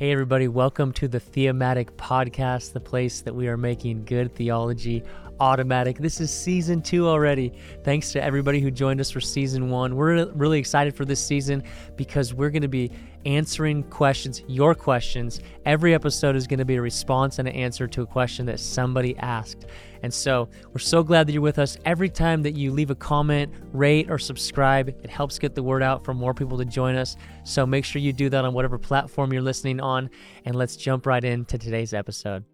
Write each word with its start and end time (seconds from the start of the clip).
Hey, 0.00 0.12
everybody, 0.12 0.48
welcome 0.48 0.92
to 0.92 1.08
the 1.08 1.20
Theomatic 1.20 1.94
Podcast, 1.98 2.72
the 2.72 2.80
place 2.80 3.20
that 3.20 3.34
we 3.34 3.48
are 3.48 3.58
making 3.58 4.06
good 4.06 4.34
theology 4.34 5.02
automatic. 5.40 5.98
This 5.98 6.22
is 6.22 6.32
season 6.32 6.80
two 6.80 7.06
already. 7.06 7.52
Thanks 7.84 8.10
to 8.12 8.24
everybody 8.24 8.60
who 8.60 8.70
joined 8.70 9.02
us 9.02 9.10
for 9.10 9.20
season 9.20 9.68
one. 9.68 9.96
We're 9.96 10.24
really 10.32 10.58
excited 10.58 10.96
for 10.96 11.04
this 11.04 11.22
season 11.22 11.64
because 11.96 12.32
we're 12.32 12.48
going 12.48 12.62
to 12.62 12.66
be 12.68 12.90
answering 13.26 13.82
questions, 13.84 14.42
your 14.46 14.74
questions. 14.74 15.40
Every 15.64 15.94
episode 15.94 16.36
is 16.36 16.46
going 16.46 16.58
to 16.58 16.64
be 16.64 16.76
a 16.76 16.82
response 16.82 17.38
and 17.38 17.48
an 17.48 17.54
answer 17.54 17.86
to 17.86 18.02
a 18.02 18.06
question 18.06 18.46
that 18.46 18.60
somebody 18.60 19.16
asked. 19.18 19.66
And 20.02 20.12
so 20.12 20.48
we're 20.72 20.78
so 20.78 21.02
glad 21.02 21.26
that 21.26 21.32
you're 21.32 21.42
with 21.42 21.58
us. 21.58 21.76
Every 21.84 22.08
time 22.08 22.42
that 22.42 22.56
you 22.56 22.72
leave 22.72 22.90
a 22.90 22.94
comment, 22.94 23.52
rate, 23.72 24.10
or 24.10 24.18
subscribe, 24.18 24.88
it 24.88 25.10
helps 25.10 25.38
get 25.38 25.54
the 25.54 25.62
word 25.62 25.82
out 25.82 26.04
for 26.04 26.14
more 26.14 26.34
people 26.34 26.56
to 26.58 26.64
join 26.64 26.94
us. 26.94 27.16
So 27.44 27.66
make 27.66 27.84
sure 27.84 28.00
you 28.00 28.12
do 28.12 28.28
that 28.30 28.44
on 28.44 28.54
whatever 28.54 28.78
platform 28.78 29.32
you're 29.32 29.42
listening 29.42 29.80
on. 29.80 30.10
And 30.44 30.56
let's 30.56 30.76
jump 30.76 31.06
right 31.06 31.22
into 31.22 31.58
today's 31.58 31.92
episode. 31.92 32.44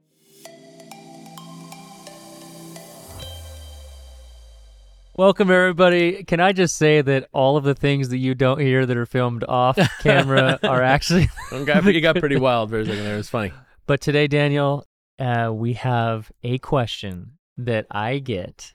Welcome, 5.18 5.50
everybody. 5.50 6.24
Can 6.24 6.40
I 6.40 6.52
just 6.52 6.76
say 6.76 7.00
that 7.00 7.30
all 7.32 7.56
of 7.56 7.64
the 7.64 7.74
things 7.74 8.10
that 8.10 8.18
you 8.18 8.34
don't 8.34 8.60
hear 8.60 8.84
that 8.84 8.98
are 8.98 9.06
filmed 9.06 9.44
off 9.48 9.78
camera 10.02 10.58
are 10.62 10.82
actually. 10.82 11.30
you 11.50 12.02
got 12.02 12.16
pretty 12.16 12.36
wild 12.38 12.68
for 12.68 12.80
a 12.80 12.84
second 12.84 13.02
there. 13.02 13.14
It 13.14 13.16
was 13.16 13.30
funny. 13.30 13.50
But 13.86 14.02
today, 14.02 14.26
Daniel, 14.26 14.84
uh, 15.18 15.50
we 15.54 15.72
have 15.72 16.30
a 16.42 16.58
question 16.58 17.38
that 17.56 17.86
I 17.90 18.18
get 18.18 18.74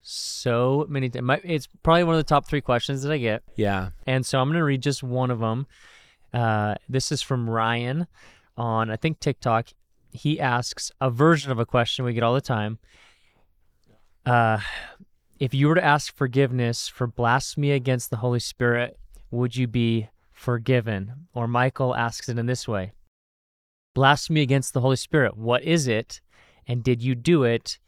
so 0.00 0.86
many 0.88 1.10
times. 1.10 1.42
It's 1.44 1.68
probably 1.82 2.04
one 2.04 2.14
of 2.14 2.20
the 2.20 2.28
top 2.28 2.48
three 2.48 2.62
questions 2.62 3.02
that 3.02 3.12
I 3.12 3.18
get. 3.18 3.42
Yeah. 3.56 3.90
And 4.06 4.24
so 4.24 4.40
I'm 4.40 4.48
going 4.48 4.56
to 4.56 4.64
read 4.64 4.80
just 4.80 5.02
one 5.02 5.30
of 5.30 5.40
them. 5.40 5.66
Uh, 6.32 6.76
this 6.88 7.12
is 7.12 7.20
from 7.20 7.50
Ryan 7.50 8.06
on, 8.56 8.90
I 8.90 8.96
think, 8.96 9.20
TikTok. 9.20 9.68
He 10.10 10.40
asks 10.40 10.90
a 11.02 11.10
version 11.10 11.52
of 11.52 11.58
a 11.58 11.66
question 11.66 12.06
we 12.06 12.14
get 12.14 12.22
all 12.22 12.32
the 12.32 12.40
time. 12.40 12.78
Uh, 14.24 14.58
if 15.38 15.54
you 15.54 15.68
were 15.68 15.74
to 15.74 15.84
ask 15.84 16.14
forgiveness 16.14 16.88
for 16.88 17.06
blasphemy 17.06 17.72
against 17.72 18.10
the 18.10 18.16
Holy 18.16 18.40
Spirit, 18.40 18.98
would 19.30 19.56
you 19.56 19.66
be 19.66 20.08
forgiven? 20.32 21.28
Or 21.34 21.46
Michael 21.46 21.94
asks 21.94 22.28
it 22.28 22.38
in 22.38 22.46
this 22.46 22.66
way 22.66 22.92
Blasphemy 23.94 24.42
against 24.42 24.74
the 24.74 24.80
Holy 24.80 24.96
Spirit, 24.96 25.36
what 25.36 25.62
is 25.62 25.88
it? 25.88 26.20
And 26.68 26.82
did 26.82 27.02
you 27.02 27.14
do 27.14 27.44
it? 27.44 27.78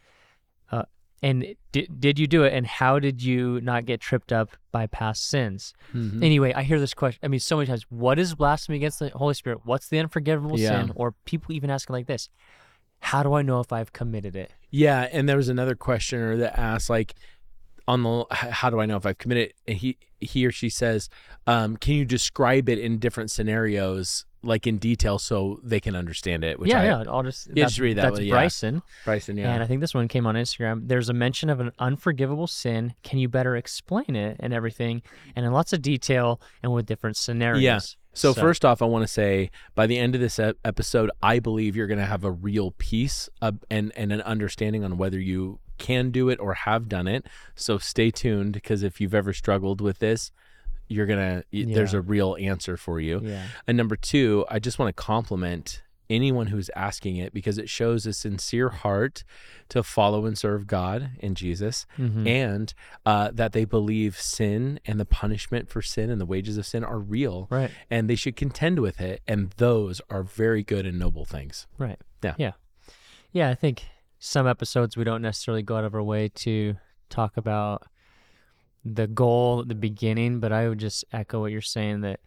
Uh, 0.70 0.84
and 1.22 1.54
did, 1.72 2.00
did 2.00 2.18
you 2.18 2.26
do 2.26 2.44
it? 2.44 2.52
And 2.52 2.66
how 2.66 2.98
did 2.98 3.22
you 3.22 3.60
not 3.60 3.84
get 3.84 4.00
tripped 4.00 4.32
up 4.32 4.56
by 4.72 4.86
past 4.86 5.28
sins? 5.28 5.74
Mm-hmm. 5.92 6.22
Anyway, 6.22 6.52
I 6.54 6.62
hear 6.62 6.78
this 6.78 6.94
question. 6.94 7.20
I 7.22 7.28
mean, 7.28 7.40
so 7.40 7.56
many 7.56 7.66
times 7.66 7.84
what 7.90 8.18
is 8.18 8.34
blasphemy 8.34 8.76
against 8.76 9.00
the 9.00 9.10
Holy 9.10 9.34
Spirit? 9.34 9.60
What's 9.64 9.88
the 9.88 9.98
unforgivable 9.98 10.58
yeah. 10.58 10.80
sin? 10.80 10.92
Or 10.94 11.12
people 11.24 11.54
even 11.54 11.70
asking 11.70 11.94
like 11.94 12.06
this 12.06 12.28
How 13.00 13.22
do 13.22 13.34
I 13.34 13.42
know 13.42 13.60
if 13.60 13.72
I've 13.72 13.92
committed 13.92 14.36
it? 14.36 14.52
Yeah. 14.70 15.08
And 15.12 15.28
there 15.28 15.36
was 15.36 15.48
another 15.48 15.74
questioner 15.74 16.36
that 16.36 16.58
asked, 16.58 16.88
like, 16.88 17.14
on 17.88 18.02
the 18.02 18.26
how 18.30 18.68
do 18.68 18.80
I 18.80 18.86
know 18.86 18.96
if 18.96 19.06
I've 19.06 19.18
committed? 19.18 19.54
And 19.66 19.78
he 19.78 19.96
he 20.20 20.46
or 20.46 20.52
she 20.52 20.68
says, 20.68 21.08
um, 21.46 21.76
"Can 21.78 21.94
you 21.94 22.04
describe 22.04 22.68
it 22.68 22.78
in 22.78 22.98
different 22.98 23.30
scenarios, 23.30 24.26
like 24.42 24.66
in 24.66 24.76
detail, 24.76 25.18
so 25.18 25.58
they 25.64 25.80
can 25.80 25.96
understand 25.96 26.44
it?" 26.44 26.60
Which 26.60 26.68
yeah, 26.70 26.82
I, 26.82 26.84
yeah. 26.84 27.04
I'll 27.08 27.22
just 27.22 27.48
yeah, 27.52 27.64
just 27.64 27.78
read 27.78 27.96
that. 27.96 28.02
That's 28.02 28.18
one, 28.18 28.28
Bryson. 28.28 28.74
Yeah. 28.74 28.80
Bryson, 29.06 29.36
yeah. 29.38 29.54
And 29.54 29.62
I 29.62 29.66
think 29.66 29.80
this 29.80 29.94
one 29.94 30.06
came 30.06 30.26
on 30.26 30.34
Instagram. 30.34 30.86
There's 30.86 31.08
a 31.08 31.14
mention 31.14 31.48
of 31.48 31.60
an 31.60 31.72
unforgivable 31.78 32.46
sin. 32.46 32.94
Can 33.02 33.18
you 33.18 33.28
better 33.28 33.56
explain 33.56 34.14
it 34.14 34.36
and 34.38 34.52
everything, 34.52 35.00
and 35.34 35.46
in 35.46 35.52
lots 35.52 35.72
of 35.72 35.80
detail 35.80 36.42
and 36.62 36.74
with 36.74 36.84
different 36.84 37.16
scenarios? 37.16 37.62
Yeah. 37.62 37.80
So, 38.12 38.32
so, 38.32 38.40
first 38.40 38.64
off, 38.64 38.82
I 38.82 38.84
want 38.84 39.04
to 39.04 39.08
say 39.08 39.50
by 39.74 39.86
the 39.86 39.96
end 39.96 40.14
of 40.14 40.20
this 40.20 40.38
episode, 40.38 41.10
I 41.22 41.38
believe 41.38 41.74
you're 41.76 41.86
going 41.86 42.00
to 42.00 42.04
have 42.04 42.24
a 42.24 42.32
real 42.32 42.72
peace 42.72 43.30
uh, 43.40 43.52
and 43.70 43.92
and 43.96 44.12
an 44.12 44.20
understanding 44.22 44.84
on 44.84 44.98
whether 44.98 45.18
you 45.18 45.60
can 45.78 46.10
do 46.10 46.28
it 46.28 46.38
or 46.40 46.54
have 46.54 46.88
done 46.88 47.06
it. 47.06 47.26
So 47.54 47.78
stay 47.78 48.10
tuned 48.10 48.52
because 48.52 48.82
if 48.82 49.00
you've 49.00 49.14
ever 49.14 49.32
struggled 49.32 49.80
with 49.80 49.98
this, 49.98 50.32
you're 50.88 51.06
gonna 51.06 51.44
yeah. 51.50 51.74
there's 51.74 51.94
a 51.94 52.00
real 52.00 52.36
answer 52.40 52.76
for 52.76 53.00
you. 53.00 53.20
Yeah. 53.22 53.44
And 53.66 53.76
number 53.76 53.96
two, 53.96 54.44
I 54.48 54.58
just 54.58 54.78
want 54.78 54.94
to 54.94 55.02
compliment 55.02 55.82
anyone 56.10 56.46
who's 56.46 56.70
asking 56.74 57.16
it 57.16 57.32
because 57.32 57.58
it 57.58 57.68
shows 57.68 58.06
a 58.06 58.12
sincere 58.12 58.70
heart 58.70 59.24
to 59.68 59.82
follow 59.82 60.24
and 60.24 60.38
serve 60.38 60.66
God 60.66 61.10
and 61.20 61.36
Jesus, 61.36 61.86
mm-hmm. 61.98 62.26
and 62.26 62.74
uh, 63.04 63.30
that 63.32 63.52
they 63.52 63.64
believe 63.64 64.18
sin 64.18 64.80
and 64.86 64.98
the 64.98 65.04
punishment 65.04 65.68
for 65.68 65.82
sin 65.82 66.10
and 66.10 66.20
the 66.20 66.26
wages 66.26 66.56
of 66.56 66.66
sin 66.66 66.84
are 66.84 66.98
real, 66.98 67.46
right? 67.50 67.70
And 67.90 68.08
they 68.08 68.14
should 68.14 68.36
contend 68.36 68.80
with 68.80 69.00
it, 69.00 69.22
and 69.26 69.50
those 69.58 70.00
are 70.10 70.22
very 70.22 70.62
good 70.62 70.86
and 70.86 70.98
noble 70.98 71.24
things, 71.24 71.66
right? 71.76 72.00
Yeah, 72.22 72.34
yeah, 72.38 72.52
yeah. 73.32 73.50
I 73.50 73.54
think 73.54 73.84
some 74.18 74.46
episodes 74.46 74.96
we 74.96 75.04
don't 75.04 75.22
necessarily 75.22 75.62
go 75.62 75.76
out 75.76 75.84
of 75.84 75.94
our 75.94 76.02
way 76.02 76.28
to 76.28 76.74
talk 77.08 77.36
about 77.36 77.86
the 78.84 79.06
goal 79.06 79.60
at 79.60 79.68
the 79.68 79.74
beginning, 79.74 80.40
but 80.40 80.52
I 80.52 80.68
would 80.68 80.78
just 80.78 81.04
echo 81.12 81.40
what 81.40 81.52
you're 81.52 81.60
saying 81.60 82.02
that 82.02 82.20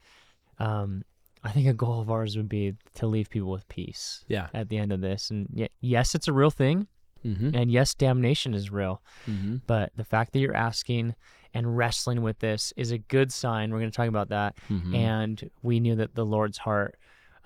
um, 0.59 1.03
I 1.43 1.51
think 1.51 1.67
a 1.67 1.73
goal 1.73 1.99
of 1.99 2.11
ours 2.11 2.37
would 2.37 2.49
be 2.49 2.75
to 2.95 3.07
leave 3.07 3.29
people 3.29 3.49
with 3.49 3.67
peace. 3.67 4.23
Yeah. 4.27 4.47
At 4.53 4.69
the 4.69 4.77
end 4.77 4.91
of 4.91 5.01
this, 5.01 5.31
and 5.31 5.69
yes, 5.81 6.15
it's 6.15 6.27
a 6.27 6.33
real 6.33 6.51
thing, 6.51 6.87
mm-hmm. 7.25 7.55
and 7.55 7.71
yes, 7.71 7.93
damnation 7.93 8.53
is 8.53 8.71
real. 8.71 9.01
Mm-hmm. 9.27 9.57
But 9.67 9.91
the 9.95 10.03
fact 10.03 10.33
that 10.33 10.39
you're 10.39 10.55
asking 10.55 11.15
and 11.53 11.75
wrestling 11.75 12.21
with 12.21 12.39
this 12.39 12.71
is 12.77 12.91
a 12.91 12.97
good 12.97 13.31
sign. 13.31 13.71
We're 13.71 13.79
going 13.79 13.91
to 13.91 13.95
talk 13.95 14.07
about 14.07 14.29
that, 14.29 14.55
mm-hmm. 14.69 14.95
and 14.95 15.49
we 15.61 15.79
knew 15.79 15.95
that 15.95 16.15
the 16.15 16.25
Lord's 16.25 16.57
heart 16.57 16.95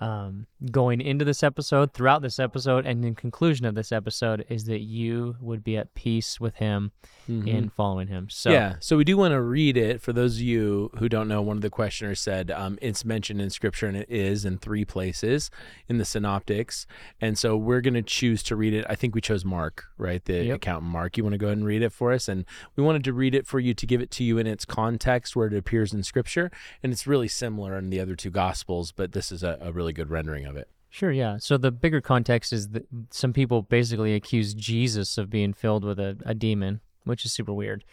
um, 0.00 0.46
going 0.70 1.00
into 1.00 1.24
this 1.24 1.42
episode, 1.42 1.92
throughout 1.92 2.22
this 2.22 2.38
episode, 2.38 2.86
and 2.86 3.04
in 3.04 3.14
conclusion 3.14 3.66
of 3.66 3.74
this 3.74 3.92
episode 3.92 4.44
is 4.48 4.64
that 4.64 4.80
you 4.80 5.36
would 5.40 5.62
be 5.62 5.76
at 5.76 5.94
peace 5.94 6.40
with 6.40 6.56
Him 6.56 6.92
mm-hmm. 7.28 7.46
in 7.46 7.68
following 7.68 8.08
Him. 8.08 8.28
So 8.30 8.50
yeah, 8.50 8.76
so 8.80 8.96
we 8.96 9.04
do 9.04 9.16
want 9.16 9.32
to 9.32 9.40
read 9.40 9.76
it 9.76 10.00
for 10.00 10.12
those 10.12 10.36
of 10.36 10.42
you 10.42 10.90
who 10.98 11.08
don't 11.08 11.28
know. 11.28 11.42
One 11.42 11.56
of 11.56 11.62
the 11.62 11.70
questioners 11.70 12.20
said 12.20 12.50
um, 12.50 12.78
it's 12.80 13.04
mentioned 13.04 13.40
in 13.40 13.50
Scripture, 13.50 13.86
and 13.86 13.96
it 13.96 14.10
is 14.10 14.44
in 14.44 14.58
three 14.58 14.84
places 14.84 15.50
in 15.88 15.98
the 15.98 16.04
Synoptics, 16.04 16.86
and 17.20 17.38
so 17.38 17.56
we're 17.56 17.82
going 17.82 17.94
to 17.94 18.02
choose 18.02 18.42
to 18.44 18.56
read 18.56 18.72
it. 18.72 18.86
I 18.88 18.94
think 18.94 19.14
we 19.14 19.20
chose 19.20 19.44
Mark, 19.44 19.84
right? 19.98 20.24
The 20.24 20.44
yep. 20.44 20.56
accountant 20.56 20.90
Mark. 20.90 21.16
You 21.16 21.24
want 21.24 21.34
to 21.34 21.38
go 21.38 21.46
ahead 21.46 21.58
and 21.58 21.66
read 21.66 21.82
it 21.82 21.92
for 21.92 22.12
us, 22.12 22.28
and 22.28 22.44
we 22.76 22.82
wanted 22.82 23.04
to 23.04 23.12
read 23.12 23.34
it 23.34 23.46
for 23.46 23.60
you 23.60 23.74
to 23.74 23.86
give 23.86 24.00
it 24.00 24.10
to 24.12 24.24
you 24.24 24.38
in 24.38 24.46
its 24.46 24.64
context 24.64 25.36
where 25.36 25.46
it 25.48 25.54
appears 25.54 25.92
in 25.92 26.02
Scripture, 26.02 26.50
and 26.82 26.92
it's 26.92 27.06
really 27.06 27.28
similar 27.28 27.76
in 27.76 27.90
the 27.90 28.00
other 28.00 28.14
two 28.14 28.30
Gospels, 28.30 28.92
but 28.92 29.12
this 29.12 29.30
is 29.30 29.42
a, 29.42 29.58
a 29.60 29.72
really 29.72 29.92
good 29.92 30.10
rendering 30.10 30.46
of 30.46 30.55
it. 30.55 30.55
Sure, 30.96 31.12
yeah. 31.12 31.36
So 31.36 31.58
the 31.58 31.70
bigger 31.70 32.00
context 32.00 32.54
is 32.54 32.70
that 32.70 32.86
some 33.10 33.34
people 33.34 33.60
basically 33.60 34.14
accuse 34.14 34.54
Jesus 34.54 35.18
of 35.18 35.28
being 35.28 35.52
filled 35.52 35.84
with 35.84 36.00
a, 36.00 36.16
a 36.24 36.32
demon, 36.32 36.80
which 37.04 37.26
is 37.26 37.34
super 37.34 37.52
weird. 37.52 37.84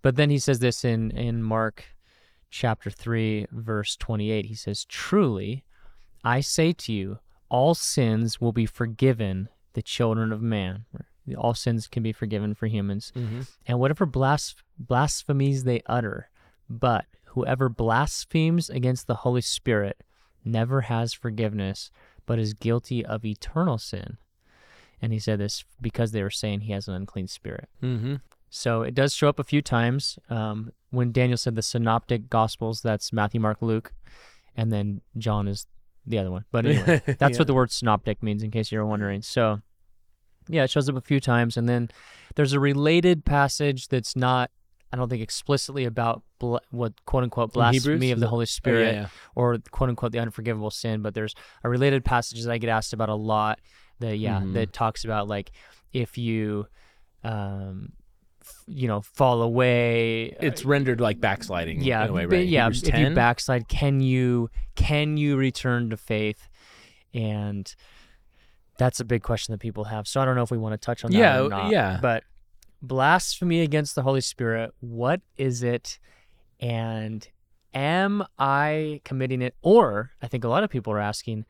But 0.00 0.16
then 0.16 0.30
he 0.30 0.38
says 0.38 0.58
this 0.58 0.82
in, 0.82 1.10
in 1.10 1.42
Mark 1.42 1.84
chapter 2.48 2.88
3, 2.88 3.48
verse 3.52 3.96
28. 3.96 4.46
He 4.46 4.54
says, 4.54 4.86
Truly, 4.86 5.62
I 6.24 6.40
say 6.40 6.72
to 6.72 6.90
you, 6.90 7.18
all 7.50 7.74
sins 7.74 8.40
will 8.40 8.52
be 8.52 8.64
forgiven 8.64 9.50
the 9.74 9.82
children 9.82 10.32
of 10.32 10.40
man. 10.40 10.86
All 11.36 11.52
sins 11.52 11.86
can 11.86 12.02
be 12.02 12.14
forgiven 12.14 12.54
for 12.54 12.66
humans. 12.66 13.12
Mm-hmm. 13.14 13.42
And 13.66 13.78
whatever 13.78 14.06
blas- 14.06 14.54
blasphemies 14.78 15.64
they 15.64 15.82
utter, 15.84 16.30
but 16.66 17.04
whoever 17.26 17.68
blasphemes 17.68 18.70
against 18.70 19.06
the 19.06 19.16
Holy 19.16 19.42
Spirit 19.42 20.02
never 20.46 20.80
has 20.80 21.12
forgiveness, 21.12 21.90
but 22.28 22.38
is 22.38 22.52
guilty 22.52 23.04
of 23.04 23.24
eternal 23.24 23.78
sin. 23.78 24.18
And 25.00 25.12
he 25.14 25.18
said 25.18 25.40
this 25.40 25.64
because 25.80 26.12
they 26.12 26.22
were 26.22 26.30
saying 26.30 26.60
he 26.60 26.72
has 26.72 26.86
an 26.86 26.94
unclean 26.94 27.26
spirit. 27.26 27.68
Mm-hmm. 27.82 28.16
So 28.50 28.82
it 28.82 28.94
does 28.94 29.14
show 29.14 29.28
up 29.28 29.38
a 29.38 29.44
few 29.44 29.62
times. 29.62 30.18
Um, 30.28 30.72
when 30.90 31.10
Daniel 31.10 31.38
said 31.38 31.54
the 31.54 31.62
synoptic 31.62 32.28
gospels, 32.28 32.82
that's 32.82 33.12
Matthew, 33.12 33.40
Mark, 33.40 33.62
Luke, 33.62 33.94
and 34.54 34.70
then 34.70 35.00
John 35.16 35.48
is 35.48 35.66
the 36.06 36.18
other 36.18 36.30
one. 36.30 36.44
But 36.52 36.66
anyway, 36.66 37.02
that's 37.18 37.34
yeah. 37.34 37.38
what 37.38 37.46
the 37.46 37.54
word 37.54 37.70
synoptic 37.70 38.22
means, 38.22 38.42
in 38.42 38.50
case 38.50 38.70
you're 38.70 38.84
wondering. 38.84 39.22
So, 39.22 39.62
yeah, 40.48 40.64
it 40.64 40.70
shows 40.70 40.88
up 40.88 40.96
a 40.96 41.00
few 41.00 41.20
times. 41.20 41.56
And 41.56 41.66
then 41.66 41.88
there's 42.34 42.52
a 42.52 42.60
related 42.60 43.24
passage 43.24 43.88
that's 43.88 44.14
not 44.14 44.50
I 44.92 44.96
don't 44.96 45.08
think 45.08 45.22
explicitly 45.22 45.84
about 45.84 46.22
bl- 46.38 46.56
what 46.70 47.04
quote 47.04 47.24
unquote 47.24 47.52
blasphemy 47.52 48.10
of 48.10 48.20
the 48.20 48.28
Holy 48.28 48.46
Spirit 48.46 48.88
oh, 48.88 48.92
yeah, 48.92 49.00
yeah. 49.00 49.08
or 49.34 49.58
quote 49.70 49.90
unquote 49.90 50.12
the 50.12 50.18
unforgivable 50.18 50.70
sin, 50.70 51.02
but 51.02 51.14
there's 51.14 51.34
a 51.62 51.68
related 51.68 52.04
passage 52.04 52.42
that 52.42 52.52
I 52.52 52.58
get 52.58 52.70
asked 52.70 52.92
about 52.92 53.08
a 53.08 53.14
lot 53.14 53.58
that 54.00 54.16
yeah 54.16 54.40
mm-hmm. 54.40 54.54
that 54.54 54.72
talks 54.72 55.04
about 55.04 55.28
like 55.28 55.50
if 55.92 56.18
you 56.18 56.66
um 57.24 57.92
f- 58.40 58.62
you 58.66 58.88
know 58.88 59.00
fall 59.00 59.42
away 59.42 60.32
uh, 60.32 60.36
it's 60.40 60.64
uh, 60.64 60.68
rendered 60.68 61.00
like 61.00 61.20
backsliding 61.20 61.82
yeah 61.82 62.08
way, 62.10 62.26
right? 62.26 62.46
yeah 62.46 62.64
Hebrews 62.64 62.82
if 62.84 62.90
10? 62.90 63.00
you 63.00 63.14
backslide 63.14 63.68
can 63.68 64.00
you 64.00 64.50
can 64.76 65.16
you 65.16 65.36
return 65.36 65.90
to 65.90 65.96
faith 65.96 66.48
and 67.12 67.74
that's 68.78 69.00
a 69.00 69.04
big 69.04 69.22
question 69.22 69.52
that 69.52 69.58
people 69.58 69.84
have 69.84 70.06
so 70.06 70.20
I 70.20 70.24
don't 70.24 70.36
know 70.36 70.42
if 70.42 70.50
we 70.50 70.58
want 70.58 70.74
to 70.74 70.84
touch 70.84 71.04
on 71.04 71.10
that 71.10 71.18
yeah 71.18 71.68
yeah 71.70 71.98
but 72.00 72.24
blasphemy 72.82 73.60
against 73.60 73.94
the 73.94 74.02
Holy 74.02 74.20
Spirit, 74.20 74.72
what 74.80 75.20
is 75.36 75.62
it? 75.62 75.98
And 76.60 77.26
am 77.74 78.24
I 78.38 79.00
committing 79.04 79.42
it? 79.42 79.54
Or 79.62 80.12
I 80.22 80.28
think 80.28 80.44
a 80.44 80.48
lot 80.48 80.64
of 80.64 80.70
people 80.70 80.92
are 80.92 80.98
asking, 80.98 81.44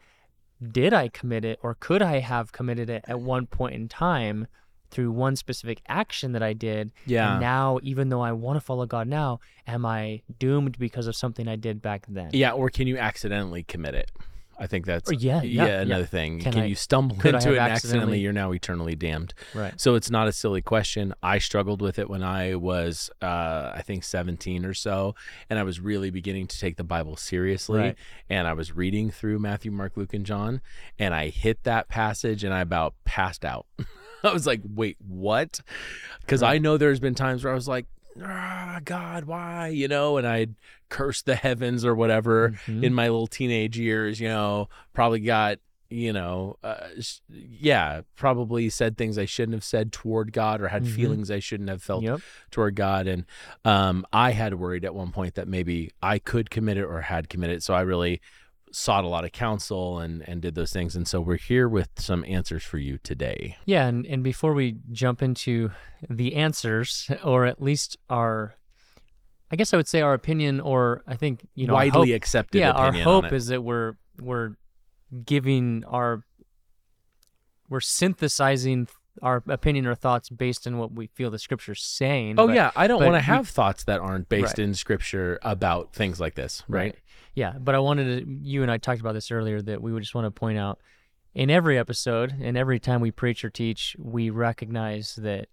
did 0.66 0.92
I 0.92 1.08
commit 1.08 1.44
it 1.44 1.58
or 1.62 1.76
could 1.78 2.02
I 2.02 2.18
have 2.18 2.52
committed 2.52 2.90
it 2.90 3.04
at 3.06 3.20
one 3.20 3.46
point 3.46 3.74
in 3.74 3.88
time 3.88 4.46
through 4.90 5.10
one 5.12 5.36
specific 5.36 5.80
action 5.86 6.32
that 6.32 6.42
I 6.42 6.52
did? 6.52 6.92
Yeah. 7.06 7.32
And 7.32 7.40
now, 7.40 7.78
even 7.82 8.08
though 8.08 8.22
I 8.22 8.32
want 8.32 8.56
to 8.56 8.60
follow 8.60 8.86
God 8.86 9.06
now, 9.06 9.40
am 9.66 9.86
I 9.86 10.22
doomed 10.38 10.78
because 10.78 11.06
of 11.06 11.14
something 11.14 11.46
I 11.46 11.56
did 11.56 11.80
back 11.80 12.06
then? 12.08 12.30
Yeah, 12.32 12.52
or 12.52 12.70
can 12.70 12.86
you 12.86 12.98
accidentally 12.98 13.62
commit 13.62 13.94
it? 13.94 14.10
I 14.58 14.66
think 14.66 14.86
that's 14.86 15.10
yeah, 15.12 15.40
yeah, 15.42 15.66
yeah. 15.66 15.80
another 15.82 16.04
thing. 16.04 16.40
Can 16.40 16.52
Can, 16.52 16.62
I- 16.62 16.66
you 16.66 16.74
stumble 16.74 17.14
into 17.16 17.28
it 17.28 17.36
accidentally 17.36 17.58
accidentally- 17.58 18.20
you're 18.20 18.32
now 18.32 18.52
eternally 18.52 18.96
damned. 18.96 19.34
Right. 19.54 19.80
So 19.80 19.94
it's 19.94 20.10
not 20.10 20.26
a 20.26 20.32
silly 20.32 20.62
question. 20.62 21.14
I 21.22 21.38
struggled 21.38 21.80
with 21.80 21.98
it 21.98 22.10
when 22.10 22.22
I 22.22 22.56
was 22.56 23.08
uh 23.22 23.70
I 23.74 23.82
think 23.86 24.02
17 24.04 24.64
or 24.64 24.74
so 24.74 25.14
and 25.48 25.58
I 25.58 25.62
was 25.62 25.78
really 25.80 26.10
beginning 26.10 26.46
to 26.48 26.58
take 26.58 26.76
the 26.76 26.84
Bible 26.84 27.16
seriously 27.16 27.78
Right. 27.78 27.96
and 28.28 28.48
I 28.48 28.52
was 28.54 28.74
reading 28.74 29.10
through 29.10 29.38
Matthew, 29.38 29.70
Mark, 29.70 29.96
Luke 29.96 30.12
and 30.14 30.26
John 30.26 30.60
and 30.98 31.14
I 31.14 31.28
hit 31.28 31.62
that 31.64 31.88
passage 31.88 32.42
and 32.42 32.52
I 32.52 32.60
about 32.60 32.94
passed 33.04 33.44
out. 33.44 33.66
I 34.24 34.32
was 34.32 34.46
like, 34.48 34.62
"Wait, 34.64 34.96
what?" 35.06 35.60
Cuz 36.26 36.42
I 36.42 36.58
know 36.58 36.76
there's 36.76 36.98
been 36.98 37.14
times 37.14 37.44
where 37.44 37.52
I 37.52 37.54
was 37.54 37.68
like, 37.68 37.86
ah, 38.24 38.80
God, 38.84 39.24
why? 39.24 39.68
You 39.68 39.88
know, 39.88 40.16
and 40.16 40.26
I'd 40.26 40.54
cursed 40.88 41.26
the 41.26 41.34
heavens 41.34 41.84
or 41.84 41.94
whatever 41.94 42.54
Mhm. 42.66 42.84
in 42.84 42.94
my 42.94 43.04
little 43.04 43.26
teenage 43.26 43.78
years, 43.78 44.20
you 44.20 44.28
know, 44.28 44.68
probably 44.92 45.20
got, 45.20 45.58
you 45.90 46.12
know, 46.12 46.56
uh, 46.62 46.88
yeah, 47.30 48.02
probably 48.16 48.68
said 48.68 48.96
things 48.96 49.16
I 49.18 49.24
shouldn't 49.24 49.54
have 49.54 49.64
said 49.64 49.92
toward 49.92 50.32
God 50.32 50.60
or 50.60 50.68
had 50.68 50.84
Mhm. 50.84 50.88
feelings 50.88 51.30
I 51.30 51.38
shouldn't 51.38 51.68
have 51.70 51.82
felt 51.82 52.04
Yep. 52.04 52.20
toward 52.50 52.74
God. 52.74 53.06
And 53.06 53.24
um, 53.64 54.06
I 54.12 54.32
had 54.32 54.54
worried 54.54 54.84
at 54.84 54.94
one 54.94 55.12
point 55.12 55.34
that 55.34 55.48
maybe 55.48 55.90
I 56.02 56.18
could 56.18 56.50
commit 56.50 56.76
it 56.76 56.84
or 56.84 57.02
had 57.02 57.28
committed 57.28 57.56
it. 57.58 57.62
So 57.62 57.74
I 57.74 57.80
really 57.82 58.20
sought 58.72 59.04
a 59.04 59.08
lot 59.08 59.24
of 59.24 59.32
counsel 59.32 59.98
and, 59.98 60.26
and 60.28 60.40
did 60.42 60.54
those 60.54 60.72
things. 60.72 60.96
And 60.96 61.06
so 61.06 61.20
we're 61.20 61.36
here 61.36 61.68
with 61.68 61.90
some 61.96 62.24
answers 62.26 62.62
for 62.62 62.78
you 62.78 62.98
today. 62.98 63.56
Yeah, 63.64 63.86
and, 63.86 64.06
and 64.06 64.22
before 64.22 64.52
we 64.52 64.76
jump 64.92 65.22
into 65.22 65.70
the 66.08 66.34
answers, 66.34 67.10
or 67.24 67.46
at 67.46 67.62
least 67.62 67.96
our, 68.08 68.54
I 69.50 69.56
guess 69.56 69.72
I 69.72 69.76
would 69.76 69.88
say 69.88 70.00
our 70.00 70.14
opinion, 70.14 70.60
or 70.60 71.02
I 71.06 71.16
think 71.16 71.46
you 71.54 71.66
know, 71.66 71.74
Widely 71.74 72.10
hope- 72.10 72.16
accepted 72.16 72.58
yeah, 72.58 72.72
our 72.72 72.92
hope 72.92 73.32
is 73.32 73.46
that 73.48 73.62
we're 73.62 73.94
we're 74.20 74.54
giving 75.24 75.84
our 75.86 76.22
we're 77.68 77.80
synthesizing 77.80 78.88
our 79.22 79.42
opinion 79.48 79.86
or 79.86 79.94
thoughts 79.94 80.28
based 80.30 80.66
on 80.66 80.78
what 80.78 80.92
we 80.92 81.06
feel 81.08 81.30
the 81.30 81.38
scripture's 81.38 81.82
saying. 81.82 82.36
Oh 82.38 82.46
but- 82.46 82.54
yeah, 82.56 82.70
I 82.76 82.86
don't 82.86 83.00
want 83.02 83.14
to 83.14 83.18
we- 83.18 83.22
have 83.36 83.48
thoughts 83.48 83.84
that 83.84 84.00
aren't 84.00 84.28
based 84.28 84.58
Right. 84.58 84.66
in 84.66 84.74
scripture 84.74 85.38
about 85.42 85.92
things 85.92 86.18
like 86.20 86.34
this, 86.34 86.62
right? 86.68 86.94
Yeah, 87.34 87.54
but 87.58 87.74
I 87.74 87.78
wanted 87.78 88.24
to. 88.26 88.32
You 88.42 88.62
and 88.62 88.70
I 88.70 88.78
talked 88.78 89.00
about 89.00 89.12
this 89.12 89.30
earlier 89.30 89.60
that 89.62 89.80
we 89.82 89.92
would 89.92 90.02
just 90.02 90.14
want 90.14 90.24
to 90.26 90.30
point 90.30 90.58
out 90.58 90.80
in 91.34 91.50
every 91.50 91.78
episode 91.78 92.34
and 92.40 92.56
every 92.56 92.80
time 92.80 93.00
we 93.00 93.10
preach 93.12 93.44
or 93.44 93.50
teach, 93.50 93.94
we 93.98 94.30
recognize 94.30 95.14
that 95.16 95.48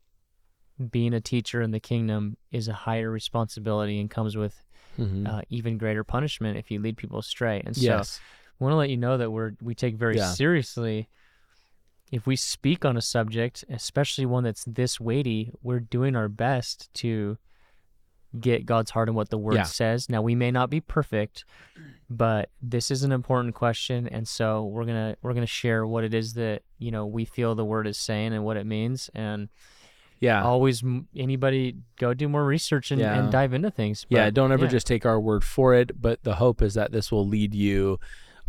being 0.91 1.13
a 1.13 1.21
teacher 1.21 1.62
in 1.62 1.71
the 1.71 1.79
kingdom 1.79 2.38
is 2.51 2.67
a 2.67 2.73
higher 2.73 3.09
responsibility 3.12 4.00
and 4.00 4.09
comes 4.09 4.35
with 4.35 4.63
Mhm. 4.97 5.27
uh, 5.27 5.41
even 5.50 5.77
greater 5.77 6.03
punishment 6.03 6.57
if 6.57 6.71
you 6.71 6.79
lead 6.81 6.97
people 6.97 7.19
astray. 7.19 7.62
And 7.65 7.75
so, 7.75 7.81
yes. 7.81 8.19
I 8.59 8.63
want 8.63 8.71
to 8.73 8.77
let 8.77 8.89
you 8.89 8.97
know 8.97 9.17
that 9.17 9.29
we're 9.31 9.51
we 9.62 9.75
take 9.75 9.95
very 9.95 10.15
Yeah. 10.17 10.31
seriously. 10.31 11.07
If 12.11 12.27
we 12.27 12.35
speak 12.35 12.85
on 12.85 12.97
a 12.97 13.01
subject, 13.01 13.65
especially 13.69 14.25
one 14.25 14.43
that's 14.43 14.63
this 14.65 14.99
weighty, 14.99 15.51
we're 15.63 15.79
doing 15.79 16.15
our 16.15 16.27
best 16.29 16.93
to 16.95 17.37
get 18.39 18.65
God's 18.65 18.91
heart 18.91 19.07
and 19.09 19.15
what 19.15 19.29
the 19.29 19.37
word 19.37 19.55
Yeah. 19.55 19.63
says. 19.63 20.09
Now 20.09 20.21
we 20.21 20.35
may 20.35 20.51
not 20.51 20.69
be 20.69 20.81
perfect, 20.81 21.45
but 22.09 22.49
this 22.61 22.91
is 22.91 23.03
an 23.03 23.11
important 23.11 23.55
question, 23.55 24.07
and 24.07 24.27
so 24.27 24.65
we're 24.65 24.85
gonna 24.85 25.15
we're 25.21 25.33
gonna 25.33 25.45
share 25.45 25.87
what 25.87 26.03
it 26.03 26.13
is 26.13 26.33
that 26.33 26.61
you 26.77 26.91
know 26.91 27.05
we 27.05 27.25
feel 27.25 27.55
the 27.55 27.65
word 27.65 27.87
is 27.87 27.97
saying 27.97 28.33
and 28.33 28.43
what 28.43 28.57
it 28.57 28.65
means. 28.65 29.09
And 29.15 29.49
Yeah. 30.19 30.43
always, 30.43 30.83
anybody 31.15 31.75
go 31.97 32.13
do 32.13 32.29
more 32.29 32.45
research 32.45 32.91
and, 32.91 32.99
Yeah. 33.01 33.19
and 33.19 33.31
dive 33.31 33.53
into 33.53 33.69
things. 33.71 34.05
yeah, 34.09 34.29
don't 34.29 34.51
ever 34.51 34.65
yeah. 34.65 34.71
just 34.71 34.87
take 34.87 35.05
our 35.05 35.19
word 35.19 35.43
for 35.43 35.73
it, 35.73 35.99
but 36.01 36.23
the 36.23 36.35
hope 36.35 36.61
is 36.61 36.73
that 36.75 36.91
this 36.91 37.11
will 37.11 37.27
lead 37.27 37.53
you 37.53 37.99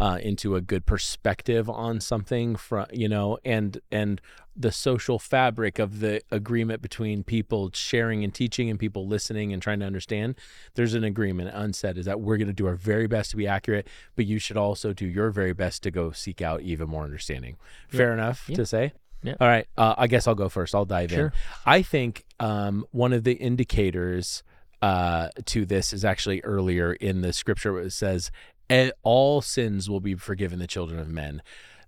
uh, 0.01 0.19
into 0.23 0.57
a 0.57 0.61
good 0.61 0.85
perspective 0.87 1.69
on 1.71 2.01
something 2.01 2.57
from 2.57 2.87
you 2.93 3.09
know 3.09 3.39
and 3.45 3.81
and 3.91 4.21
the 4.59 4.73
social 4.73 5.19
fabric 5.19 5.79
of 5.79 6.01
the 6.01 6.21
agreement 6.31 6.81
between 6.81 7.23
people 7.23 7.71
sharing 7.75 8.25
and 8.25 8.33
teaching 8.35 8.71
and 8.71 8.79
people 8.79 9.07
listening 9.07 9.53
and 9.53 9.61
trying 9.63 9.81
to 9.81 9.87
understand 9.87 10.35
there's 10.75 10.95
an 10.95 11.05
agreement 11.05 11.51
unsaid 11.55 11.99
is 11.99 12.07
that 12.07 12.21
we're 12.21 12.37
going 12.39 12.47
to 12.47 12.53
do 12.55 12.67
our 12.67 12.75
very 12.75 13.07
best 13.07 13.31
to 13.31 13.37
be 13.37 13.47
accurate 13.47 13.87
but 14.15 14.25
you 14.27 14.39
should 14.39 14.57
also 14.57 14.93
do 14.93 15.07
your 15.07 15.31
very 15.31 15.53
best 15.53 15.83
to 15.83 15.91
go 15.91 16.11
seek 16.11 16.41
out 16.41 16.61
even 16.63 16.89
more 16.89 17.05
understanding 17.05 17.57
fair 17.89 18.13
enough 18.13 18.45
Yeah. 18.49 18.57
to 18.57 18.67
say 18.67 18.93
Yeah. 19.23 19.35
all 19.41 19.49
right 19.49 19.67
uh, 19.77 19.95
i 19.99 20.07
guess 20.07 20.27
i'll 20.27 20.35
go 20.35 20.49
first 20.49 20.75
i'll 20.75 20.85
dive 20.87 21.13
in 21.13 21.19
Sure. 21.19 21.33
I 21.67 21.83
think 21.83 22.25
um, 22.41 22.87
one 22.93 23.13
of 23.13 23.25
the 23.25 23.33
indicators 23.35 24.43
uh, 24.83 25.29
to 25.47 25.65
this 25.65 25.93
is 25.93 26.05
actually 26.05 26.41
earlier 26.43 26.93
in 26.93 27.23
the 27.23 27.33
scripture 27.33 27.73
where 27.73 27.83
it 27.83 27.93
says, 27.93 28.31
"And 28.69 28.93
all 29.03 29.41
sins 29.41 29.89
will 29.89 30.01
be 30.01 30.15
forgiven 30.15 30.59
the 30.59 30.67
children 30.67 30.99
of 31.01 31.09
men. 31.09 31.43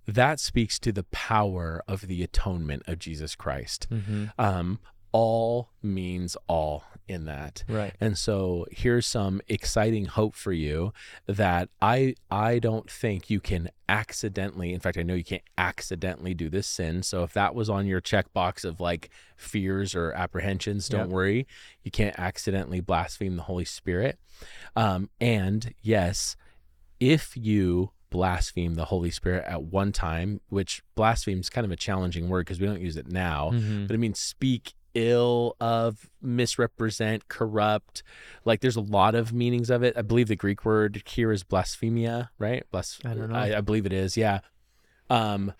That 0.05 0.39
speaks 0.39 0.79
to 0.79 0.91
the 0.91 1.03
power 1.03 1.83
of 1.87 2.01
the 2.07 2.23
atonement 2.23 2.83
of 2.87 2.97
Jesus 2.99 3.35
Christ. 3.35 3.87
Mhm. 3.91 4.31
Um, 4.39 4.79
all 5.11 5.69
means 5.81 6.37
all 6.47 6.83
in 7.07 7.25
that. 7.25 7.63
right. 7.67 7.95
And 7.99 8.15
so 8.15 8.67
here's 8.71 9.07
some 9.07 9.41
exciting 9.47 10.05
hope 10.05 10.35
for 10.35 10.51
you 10.53 10.93
that 11.25 11.69
I 11.81 12.13
I 12.29 12.59
don't 12.59 12.89
think 12.89 13.27
you 13.31 13.39
can 13.39 13.71
accidentally 13.87 14.71
in 14.71 14.79
fact 14.79 14.97
I 14.99 15.01
know 15.03 15.15
you 15.15 15.23
can't 15.23 15.41
accidentally 15.57 16.35
do 16.35 16.47
this 16.49 16.67
sin. 16.67 17.01
So 17.01 17.23
if 17.23 17.33
that 17.33 17.55
was 17.55 17.69
on 17.71 17.87
your 17.87 18.01
checkbox 18.01 18.63
of 18.63 18.79
like 18.79 19.09
fears 19.35 19.95
or 19.95 20.11
apprehensions, 20.13 20.87
don't 20.87 21.07
Yep. 21.07 21.09
worry. 21.09 21.47
You 21.83 21.89
can't 21.89 22.17
accidentally 22.19 22.79
blaspheme 22.79 23.35
the 23.35 23.43
Holy 23.43 23.65
Spirit. 23.65 24.19
Um, 24.75 25.09
and 25.19 25.73
yes, 25.81 26.35
if 26.99 27.35
you 27.37 27.91
blaspheme 28.09 28.75
the 28.75 28.85
Holy 28.85 29.11
Spirit 29.11 29.45
at 29.47 29.63
one 29.63 29.91
time, 29.91 30.41
which 30.49 30.81
blaspheme 30.95 31.39
is 31.39 31.49
kind 31.49 31.63
of 31.65 31.71
a 31.71 31.75
challenging 31.75 32.27
word 32.27 32.41
because 32.45 32.59
we 32.59 32.65
don't 32.67 32.81
use 32.81 32.97
it 32.97 33.07
now, 33.07 33.51
Mhm. 33.53 33.87
but 33.87 33.93
it 33.93 33.99
means 33.99 34.19
speak 34.19 34.73
ill 34.95 35.55
of, 35.61 36.09
misrepresent, 36.19 37.27
corrupt. 37.27 38.01
Like 38.43 38.61
there's 38.61 38.75
a 38.75 38.81
lot 38.81 39.13
of 39.13 39.31
meanings 39.31 39.69
of 39.69 39.83
it. 39.83 39.95
I 39.95 40.01
believe 40.01 40.27
the 40.27 40.35
Greek 40.35 40.65
word 40.65 41.03
here 41.05 41.31
is 41.31 41.43
blasphemia, 41.43 42.31
right? 42.39 42.63
Blas- 42.71 42.99
I 43.05 43.13
don't 43.13 43.29
know. 43.29 43.35
I, 43.35 43.57
I 43.57 43.61
believe 43.61 43.85
it 43.85 43.93
is. 43.93 44.17
Yeah. 44.17 44.39
Um, 45.11 45.53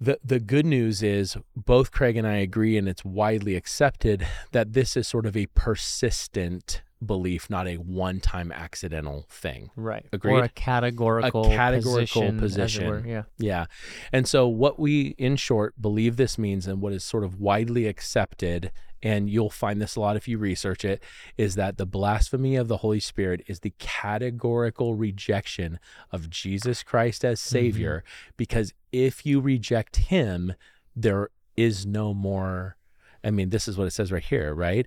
the 0.00 0.18
the 0.24 0.40
good 0.40 0.66
news 0.66 1.02
is 1.02 1.36
both 1.54 1.92
Craig 1.92 2.16
and 2.16 2.26
I 2.26 2.36
agree, 2.36 2.76
and 2.78 2.88
it's 2.88 3.04
widely 3.04 3.54
accepted 3.54 4.26
that 4.52 4.72
this 4.72 4.96
is 4.96 5.06
sort 5.06 5.26
of 5.26 5.36
a 5.36 5.46
persistent 5.54 6.82
belief, 7.06 7.48
not 7.48 7.66
a 7.66 7.76
one-time 7.76 8.52
accidental 8.52 9.26
thing. 9.28 9.70
Right. 9.76 10.04
Or 10.12 10.16
Agreed? 10.16 10.44
a 10.44 10.48
categorical, 10.48 11.44
categorical 11.50 12.32
position. 12.32 12.38
position. 12.38 12.86
were, 12.88 13.06
Yeah. 13.06 13.22
Yeah. 13.38 13.66
And 14.12 14.26
so, 14.26 14.48
what 14.48 14.78
we, 14.78 15.14
in 15.18 15.36
short, 15.36 15.80
believe 15.80 16.16
this 16.16 16.38
means, 16.38 16.66
and 16.66 16.80
what 16.80 16.92
is 16.92 17.04
sort 17.04 17.24
of 17.24 17.40
widely 17.40 17.86
accepted, 17.86 18.72
and 19.02 19.28
you'll 19.28 19.50
find 19.50 19.80
this 19.80 19.96
a 19.96 20.00
lot 20.00 20.16
if 20.16 20.26
you 20.26 20.38
research 20.38 20.84
it, 20.84 21.02
is 21.36 21.54
that 21.56 21.76
the 21.76 21.86
blasphemy 21.86 22.56
of 22.56 22.68
the 22.68 22.78
Holy 22.78 23.00
Spirit 23.00 23.42
is 23.46 23.60
the 23.60 23.74
categorical 23.78 24.94
rejection 24.94 25.78
of 26.10 26.30
Jesus 26.30 26.82
Christ 26.82 27.24
as 27.24 27.40
Savior. 27.40 28.02
Because 28.36 28.72
if 28.92 29.26
you 29.26 29.40
reject 29.40 29.96
Him, 29.96 30.54
there 30.96 31.28
is 31.56 31.84
no 31.84 32.14
more. 32.14 32.76
I 33.22 33.30
mean, 33.30 33.50
this 33.50 33.68
is 33.68 33.76
what 33.76 33.86
it 33.86 33.92
says 33.92 34.10
right 34.12 34.22
here, 34.22 34.54
right? 34.54 34.86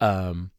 Um, 0.00 0.50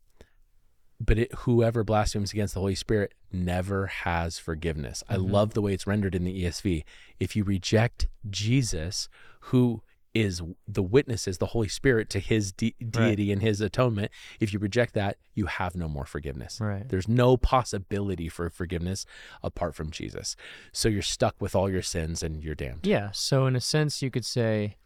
but 1.00 1.18
it, 1.18 1.34
whoever 1.40 1.84
blasphemes 1.84 2.32
against 2.34 2.54
the 2.54 2.60
Holy 2.60 2.76
Spirit 2.76 3.14
never 3.32 3.88
has 3.88 4.38
forgiveness. 4.38 5.04
I 5.08 5.16
Mhm. 5.16 5.32
love 5.32 5.54
the 5.54 5.62
way 5.62 5.74
it's 5.74 5.88
rendered 5.88 6.16
in 6.16 6.24
the 6.24 6.44
ESV. 6.44 6.84
If 7.20 7.36
you 7.36 7.44
reject 7.44 8.08
Jesus, 8.30 9.08
who 9.42 9.82
is 10.16 10.42
the 10.68 10.82
witnesses, 10.84 11.38
the 11.38 11.46
Holy 11.48 11.68
Spirit 11.68 12.10
to 12.10 12.20
his 12.20 12.52
de- 12.52 12.76
deity 12.80 13.32
and 13.32 13.42
his 13.44 13.62
atonement, 13.62 14.12
if 14.40 14.52
you 14.52 14.58
reject 14.60 14.94
that, 14.96 15.18
you 15.36 15.46
have 15.46 15.76
no 15.76 15.88
more 15.88 16.06
forgiveness. 16.06 16.60
Right. 16.60 16.90
There's 16.90 17.08
no 17.08 17.38
possibility 17.38 18.28
for 18.28 18.50
forgiveness 18.50 19.06
apart 19.44 19.76
from 19.76 19.92
Jesus. 19.92 20.36
So 20.74 20.90
you're 20.90 21.04
stuck 21.04 21.40
with 21.40 21.56
all 21.56 21.70
your 21.70 21.84
sins 21.84 22.24
and 22.24 22.44
you're 22.44 22.56
damned. 22.56 22.88
Yeah. 22.88 23.12
So 23.12 23.46
in 23.46 23.56
a 23.56 23.62
sense, 23.62 24.02
you 24.02 24.10
could 24.10 24.26
say 24.26 24.78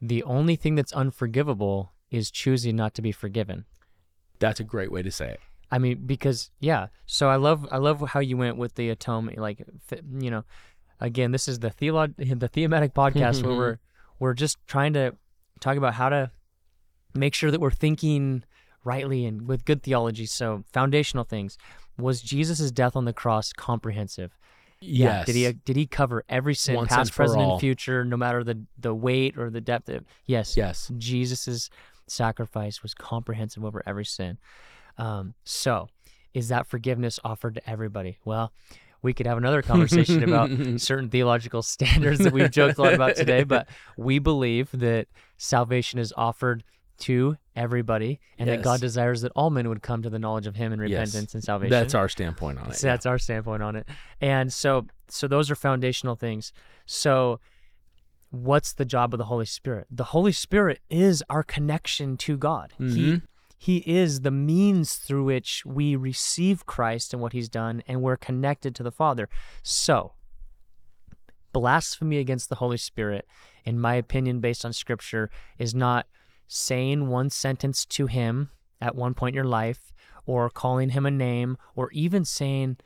the 0.00 0.22
only 0.24 0.56
thing 0.56 0.74
that's 0.74 0.92
unforgivable 0.92 1.92
is 2.10 2.30
choosing 2.30 2.76
not 2.76 2.94
to 2.94 3.02
be 3.02 3.12
forgiven. 3.12 3.64
That's 4.38 4.60
a 4.60 4.64
great 4.64 4.92
way 4.92 5.02
to 5.02 5.10
say 5.10 5.30
it. 5.30 5.40
I 5.70 5.78
mean, 5.78 6.02
because 6.06 6.50
yeah. 6.60 6.88
So 7.06 7.28
I 7.28 7.36
love 7.36 7.66
I 7.70 7.78
love 7.78 8.00
how 8.08 8.20
you 8.20 8.36
went 8.36 8.56
with 8.56 8.74
the 8.74 8.90
atonement. 8.90 9.38
Like, 9.38 9.64
you 10.18 10.30
know, 10.30 10.44
again, 11.00 11.32
this 11.32 11.48
is 11.48 11.58
the 11.58 11.70
the 11.70 12.48
Theomatic 12.48 12.94
podcast 12.94 13.42
where 13.44 13.56
we're 13.56 13.78
we're 14.18 14.34
just 14.34 14.58
trying 14.66 14.94
to 14.94 15.14
talk 15.60 15.76
about 15.76 15.94
how 15.94 16.08
to 16.08 16.30
make 17.14 17.34
sure 17.34 17.50
that 17.50 17.60
we're 17.60 17.70
thinking 17.70 18.44
rightly 18.84 19.26
and 19.26 19.46
with 19.46 19.64
good 19.64 19.82
theology. 19.82 20.26
So 20.26 20.64
foundational 20.72 21.24
things. 21.24 21.58
Was 21.98 22.22
Jesus' 22.22 22.70
death 22.70 22.94
on 22.94 23.04
the 23.04 23.12
cross 23.12 23.52
comprehensive? 23.52 24.36
Yeah. 24.80 25.18
Yes. 25.18 25.26
Did 25.26 25.34
he 25.34 25.52
did 25.52 25.76
he 25.76 25.86
cover 25.86 26.24
every 26.28 26.54
sin, 26.54 26.76
Once 26.76 26.90
past, 26.90 27.12
present, 27.12 27.42
and 27.42 27.60
future, 27.60 28.04
no 28.04 28.16
matter 28.16 28.44
the 28.44 28.64
the 28.78 28.94
weight 28.94 29.36
or 29.36 29.50
the 29.50 29.60
depth 29.60 29.88
of 29.88 30.04
yes. 30.24 30.56
Yes. 30.56 30.90
Jesus's 30.96 31.70
sacrifice 32.10 32.82
was 32.82 32.94
comprehensive 32.94 33.64
over 33.64 33.82
every 33.86 34.04
sin. 34.04 34.38
Um, 34.96 35.34
so 35.44 35.88
is 36.34 36.48
that 36.48 36.66
forgiveness 36.66 37.18
offered 37.24 37.54
to 37.54 37.70
everybody? 37.70 38.18
Well, 38.24 38.52
we 39.00 39.12
could 39.14 39.26
have 39.26 39.38
another 39.38 39.62
conversation 39.62 40.22
about 40.24 40.50
certain 40.80 41.08
theological 41.08 41.62
standards 41.62 42.18
that 42.20 42.32
we've 42.32 42.50
joked 42.50 42.78
a 42.78 42.82
lot 42.82 42.94
about 42.94 43.14
today, 43.16 43.44
but 43.44 43.68
we 43.96 44.18
believe 44.18 44.70
that 44.72 45.06
salvation 45.36 45.98
is 46.00 46.12
offered 46.16 46.64
to 47.00 47.36
everybody 47.54 48.18
and 48.38 48.48
that 48.50 48.62
God 48.62 48.80
desires 48.80 49.20
that 49.20 49.30
all 49.36 49.50
men 49.50 49.68
would 49.68 49.82
come 49.82 50.02
to 50.02 50.10
the 50.10 50.18
knowledge 50.18 50.48
of 50.48 50.56
him 50.56 50.72
in 50.72 50.80
Yes. 50.80 50.90
repentance 50.90 51.34
and 51.34 51.44
salvation. 51.44 51.70
That's 51.70 51.94
our 51.94 52.08
standpoint 52.08 52.58
on 52.58 52.70
it. 52.70 52.74
So 52.74 52.88
that's 52.88 53.06
our 53.06 53.18
standpoint 53.18 53.62
on 53.62 53.76
it. 53.76 53.86
And 54.20 54.52
so 54.52 54.86
so 55.06 55.28
those 55.28 55.48
are 55.48 55.54
foundational 55.54 56.16
things. 56.16 56.52
So 56.86 57.38
what's 58.30 58.72
the 58.72 58.84
job 58.84 59.14
of 59.14 59.18
the 59.18 59.24
Holy 59.24 59.46
Spirit? 59.46 59.86
The 59.90 60.04
Holy 60.04 60.32
Spirit 60.32 60.80
is 60.90 61.22
our 61.30 61.42
connection 61.42 62.16
to 62.18 62.36
God. 62.36 62.72
He 62.78 62.84
Mhm. 62.84 63.22
he 63.60 63.78
is 63.78 64.20
the 64.20 64.30
means 64.30 64.94
through 64.96 65.24
which 65.24 65.64
we 65.66 65.96
receive 65.96 66.64
Christ 66.66 67.12
and 67.12 67.20
what 67.20 67.32
he's 67.32 67.48
done 67.48 67.82
and 67.88 68.02
we're 68.02 68.16
connected 68.16 68.74
to 68.76 68.82
the 68.84 68.92
Father. 68.92 69.28
So 69.62 70.12
blasphemy 71.52 72.18
against 72.18 72.48
the 72.50 72.56
Holy 72.56 72.76
Spirit, 72.76 73.26
in 73.64 73.80
my 73.80 73.94
opinion, 73.94 74.40
based 74.40 74.64
on 74.64 74.72
scripture, 74.72 75.30
is 75.58 75.74
not 75.74 76.06
saying 76.46 77.08
one 77.08 77.30
sentence 77.30 77.84
to 77.86 78.06
him 78.06 78.50
at 78.80 78.94
one 78.94 79.14
point 79.14 79.32
in 79.32 79.36
your 79.36 79.44
life, 79.44 79.92
or 80.24 80.48
calling 80.50 80.90
him 80.90 81.04
a 81.04 81.10
name, 81.10 81.56
or 81.74 81.90
even 81.92 82.24
saying, 82.24 82.76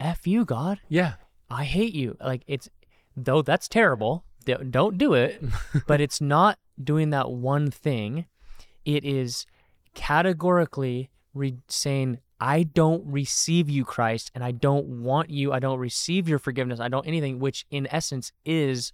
F 0.00 0.26
you, 0.26 0.44
God, 0.44 0.80
Yeah. 0.88 1.14
I 1.50 1.64
hate 1.64 1.94
you. 1.94 2.16
Like, 2.20 2.42
it's, 2.46 2.68
though 3.16 3.42
that's 3.42 3.68
terrible, 3.68 4.24
don't 4.44 4.98
do 4.98 5.14
it, 5.14 5.42
but 5.86 6.00
it's 6.00 6.20
not 6.20 6.58
doing 6.82 7.10
that 7.10 7.30
one 7.30 7.70
thing. 7.70 8.26
It 8.84 9.04
is 9.04 9.46
categorically 9.94 11.10
re- 11.32 11.58
saying, 11.68 12.18
I 12.40 12.64
don't 12.64 13.02
receive 13.06 13.70
you, 13.70 13.84
Christ, 13.84 14.30
and 14.34 14.44
I 14.44 14.50
don't 14.50 14.86
want 15.02 15.30
you. 15.30 15.52
I 15.52 15.60
don't 15.60 15.78
receive 15.78 16.28
your 16.28 16.38
forgiveness. 16.38 16.80
I 16.80 16.88
don't 16.88 17.06
anything, 17.06 17.38
which 17.38 17.64
in 17.70 17.86
essence 17.90 18.32
is 18.44 18.92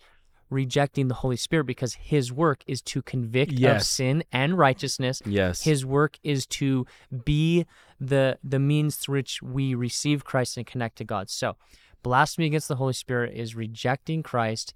rejecting 0.50 1.08
the 1.08 1.14
Holy 1.14 1.36
Spirit 1.36 1.64
because 1.64 1.94
his 1.94 2.32
work 2.32 2.62
is 2.66 2.82
to 2.82 3.02
convict 3.02 3.52
of 3.76 3.82
sin 3.82 4.24
and 4.32 4.58
righteousness. 4.58 5.22
Yes. 5.24 5.62
His 5.62 5.86
work 5.86 6.18
is 6.22 6.46
to 6.46 6.86
be 7.24 7.66
the 8.00 8.38
the 8.42 8.58
means 8.58 8.96
through 8.96 9.18
which 9.18 9.42
we 9.42 9.74
receive 9.74 10.24
Christ 10.24 10.56
and 10.56 10.66
connect 10.66 10.96
to 10.98 11.04
God. 11.04 11.30
So, 11.30 11.56
blasphemy 12.02 12.46
against 12.46 12.68
the 12.68 12.76
Holy 12.76 12.92
Spirit 12.92 13.34
is 13.34 13.54
rejecting 13.54 14.22
Christ 14.22 14.74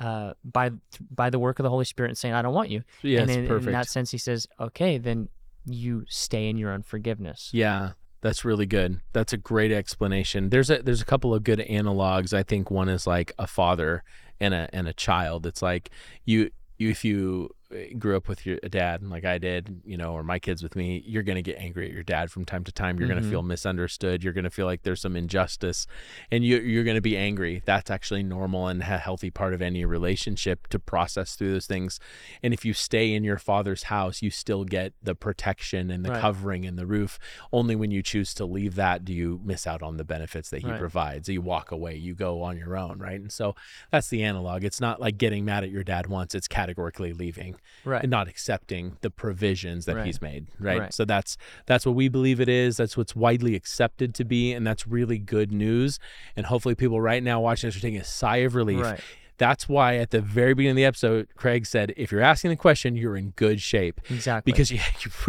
uh, 0.00 0.34
by 0.44 0.70
by 1.10 1.30
the 1.30 1.38
work 1.38 1.58
of 1.58 1.64
the 1.64 1.70
Holy 1.70 1.84
Spirit 1.84 2.10
and 2.10 2.18
saying, 2.18 2.34
"I 2.34 2.42
don't 2.42 2.54
want 2.54 2.70
you." 2.70 2.82
yes. 3.02 3.22
and 3.22 3.30
in, 3.30 3.46
perfect. 3.46 3.68
in 3.68 3.72
that 3.72 3.88
sense, 3.88 4.10
he 4.10 4.18
says, 4.18 4.46
"Okay, 4.58 4.98
then 4.98 5.28
you 5.64 6.04
stay 6.08 6.48
in 6.48 6.56
your 6.56 6.72
unforgiveness." 6.72 7.50
Yeah, 7.52 7.92
that's 8.20 8.44
really 8.44 8.66
good. 8.66 9.00
That's 9.12 9.32
a 9.32 9.36
great 9.36 9.72
explanation. 9.72 10.50
There's 10.50 10.70
a 10.70 10.82
there's 10.82 11.02
a 11.02 11.04
couple 11.04 11.34
of 11.34 11.44
good 11.44 11.60
analogs. 11.60 12.32
I 12.32 12.42
think 12.42 12.70
one 12.70 12.88
is 12.88 13.06
like 13.06 13.32
a 13.38 13.46
father 13.46 14.02
and 14.40 14.54
a 14.54 14.68
and 14.72 14.88
a 14.88 14.92
child. 14.92 15.46
It's 15.46 15.62
like 15.62 15.90
you 16.24 16.50
you 16.78 16.90
if 16.90 17.04
you 17.04 17.50
grew 17.98 18.16
up 18.16 18.28
with 18.28 18.44
your 18.46 18.58
dad 18.68 19.02
like 19.02 19.24
I 19.24 19.38
did, 19.38 19.80
you 19.84 19.96
know, 19.96 20.12
or 20.12 20.22
my 20.22 20.38
kids 20.38 20.62
with 20.62 20.76
me, 20.76 21.02
you're 21.06 21.22
going 21.22 21.36
to 21.36 21.42
get 21.42 21.58
angry 21.58 21.86
at 21.86 21.92
your 21.92 22.02
dad 22.02 22.30
from 22.30 22.44
time 22.44 22.64
to 22.64 22.72
time. 22.72 22.98
You're 22.98 23.08
going 23.08 23.20
Mhm. 23.20 23.24
to 23.24 23.30
feel 23.30 23.42
misunderstood. 23.42 24.22
You're 24.22 24.32
going 24.32 24.44
to 24.44 24.50
feel 24.50 24.66
like 24.66 24.82
there's 24.82 25.00
some 25.00 25.16
injustice 25.16 25.86
and 26.30 26.44
you 26.44 26.58
you're 26.58 26.84
going 26.84 26.96
to 26.96 27.00
be 27.02 27.16
angry. 27.16 27.62
That's 27.64 27.90
actually 27.90 28.22
normal 28.22 28.68
and 28.68 28.80
a 28.82 28.84
healthy 28.98 29.30
part 29.30 29.54
of 29.54 29.62
any 29.62 29.84
relationship 29.84 30.66
to 30.68 30.78
process 30.78 31.34
through 31.34 31.52
those 31.52 31.66
things. 31.66 31.98
And 32.42 32.52
if 32.54 32.64
you 32.64 32.74
stay 32.74 33.12
in 33.14 33.24
your 33.24 33.38
father's 33.38 33.84
house, 33.84 34.22
you 34.22 34.30
still 34.30 34.64
get 34.64 34.92
the 35.02 35.14
protection 35.14 35.90
and 35.90 36.04
the 36.04 36.10
Right. 36.10 36.20
covering 36.20 36.66
and 36.66 36.78
the 36.78 36.86
roof. 36.86 37.18
Only 37.52 37.74
when 37.76 37.90
you 37.90 38.02
choose 38.02 38.34
to 38.34 38.44
leave 38.44 38.74
that 38.74 39.04
do 39.04 39.12
you 39.14 39.40
miss 39.44 39.66
out 39.66 39.82
on 39.82 39.96
the 39.96 40.04
benefits 40.04 40.50
that 40.50 40.62
he 40.62 40.68
Right. 40.70 40.78
provides. 40.78 41.28
You 41.28 41.40
walk 41.40 41.70
away, 41.70 41.96
you 41.96 42.14
go 42.14 42.42
on 42.42 42.56
your 42.58 42.76
own, 42.76 42.98
right? 42.98 43.20
And 43.20 43.32
so 43.32 43.54
that's 43.90 44.08
the 44.08 44.22
analog. 44.22 44.64
It's 44.64 44.80
not 44.80 45.00
like 45.00 45.16
getting 45.18 45.44
mad 45.44 45.64
at 45.64 45.70
your 45.70 45.84
dad 45.84 46.06
once, 46.08 46.34
it's 46.34 46.48
categorically 46.48 47.12
leaving 47.12 47.56
Right. 47.84 48.02
and 48.02 48.10
not 48.10 48.28
accepting 48.28 48.96
the 49.00 49.10
provisions 49.10 49.86
that 49.86 49.96
Right. 49.96 50.06
he's 50.06 50.20
made, 50.22 50.46
right? 50.58 50.78
Right. 50.80 50.94
So 50.94 51.04
that's 51.04 51.36
that's 51.66 51.84
what 51.86 51.94
we 51.94 52.08
believe 52.08 52.40
it 52.40 52.48
is. 52.48 52.76
That's 52.76 52.96
what's 52.96 53.16
widely 53.16 53.54
accepted 53.54 54.14
to 54.16 54.24
be, 54.24 54.52
and 54.52 54.66
that's 54.66 54.86
really 54.86 55.18
good 55.18 55.50
news. 55.52 55.98
And 56.36 56.46
hopefully, 56.46 56.74
people 56.74 57.00
right 57.00 57.22
now 57.22 57.40
watching 57.40 57.68
this 57.68 57.76
are 57.76 57.80
taking 57.80 58.00
a 58.00 58.04
sigh 58.04 58.38
of 58.38 58.54
relief. 58.54 58.80
Right. 58.82 59.00
That's 59.38 59.68
why 59.68 59.96
at 59.96 60.10
the 60.10 60.20
very 60.20 60.54
beginning 60.54 60.72
of 60.72 60.76
the 60.76 60.84
episode, 60.84 61.26
Craig 61.36 61.66
said, 61.66 61.92
"If 61.96 62.12
you're 62.12 62.20
asking 62.20 62.50
the 62.50 62.56
question, 62.56 62.94
you're 62.94 63.16
in 63.16 63.30
good 63.30 63.60
shape." 63.60 64.00
Exactly. 64.10 64.52
because 64.52 64.70
you, 64.70 64.78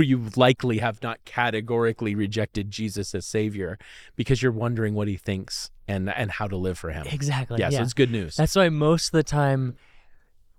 you 0.03 0.29
likely 0.35 0.77
have 0.79 1.01
not 1.01 1.23
categorically 1.25 2.13
rejected 2.13 2.69
Jesus 2.69 3.15
as 3.15 3.25
Savior 3.25 3.79
because 4.15 4.43
you're 4.43 4.51
wondering 4.51 4.93
what 4.93 5.07
He 5.07 5.17
thinks 5.17 5.71
and 5.87 6.09
and 6.09 6.31
how 6.31 6.47
to 6.47 6.55
live 6.57 6.77
for 6.77 6.91
Him. 6.91 7.07
exactly. 7.09 7.59
Yeah, 7.59 7.69
yeah. 7.69 7.77
so 7.79 7.83
it's 7.83 7.93
good 7.93 8.11
news. 8.11 8.35
That's 8.35 8.55
why 8.55 8.69
most 8.69 9.07
of 9.07 9.11
the 9.13 9.23
time, 9.23 9.77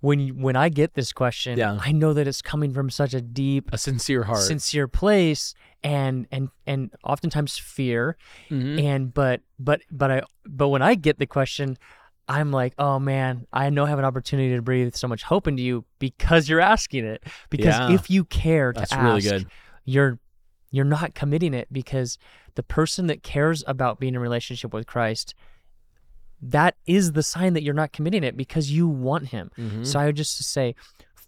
when 0.05 0.41
when 0.41 0.55
I 0.57 0.69
get 0.69 0.95
this 0.95 1.13
question, 1.13 1.59
Yeah. 1.59 1.79
I 1.81 1.93
know 1.93 2.13
that 2.13 2.27
it's 2.29 2.43
coming 2.43 2.73
from 2.73 2.91
such 2.91 3.15
a 3.15 3.21
deep, 3.21 3.71
a 3.73 3.79
sincere 3.79 4.25
heart. 4.25 4.43
sincere 4.43 4.87
place, 4.87 5.55
and 5.83 6.27
and 6.31 6.51
and 6.67 6.91
oftentimes 7.05 7.57
fear, 7.59 8.17
Mhm. 8.51 8.83
and 8.83 9.15
but 9.15 9.41
but 9.59 9.81
but 9.91 10.11
I 10.11 10.23
but 10.47 10.69
when 10.69 10.83
I 10.83 10.95
get 10.95 11.19
the 11.19 11.27
question. 11.27 11.77
I'm 12.27 12.51
like, 12.53 12.73
oh 12.79 12.99
man, 12.99 13.47
I 13.53 13.69
know 13.69 13.85
I 13.85 13.91
have 13.91 13.99
an 13.99 14.07
opportunity 14.07 14.57
to 14.57 14.63
breathe 14.63 14.95
so 14.95 15.07
much 15.07 15.25
hope 15.25 15.47
into 15.47 15.63
you 15.63 15.85
because 15.99 16.49
you're 16.49 16.59
asking 16.75 17.05
it. 17.05 17.23
Because 17.51 17.75
Yeah. 17.75 17.93
if 17.93 18.09
you 18.09 18.25
care 18.25 18.73
to 18.73 18.81
That's 18.81 18.93
ask, 18.95 19.03
really 19.03 19.21
good. 19.21 19.47
you're 19.85 20.19
you're 20.71 20.87
not 20.87 21.15
committing 21.15 21.53
it 21.53 21.69
because 21.71 22.17
the 22.55 22.63
person 22.63 23.09
that 23.09 23.23
cares 23.23 23.63
about 23.67 24.01
being 24.01 24.15
in 24.15 24.21
relationship 24.23 24.73
with 24.73 24.87
Christ, 24.87 25.35
that 26.51 26.77
is 26.87 27.13
the 27.13 27.23
sign 27.23 27.55
that 27.55 27.63
you're 27.63 27.75
not 27.75 27.93
committing 27.93 28.23
it 28.23 28.37
because 28.37 28.71
you 28.71 28.87
want 28.87 29.29
him. 29.29 29.51
Mhm. 29.57 29.87
So 29.87 29.99
I 29.99 30.07
would 30.07 30.17
just 30.17 30.37
say 30.45 30.75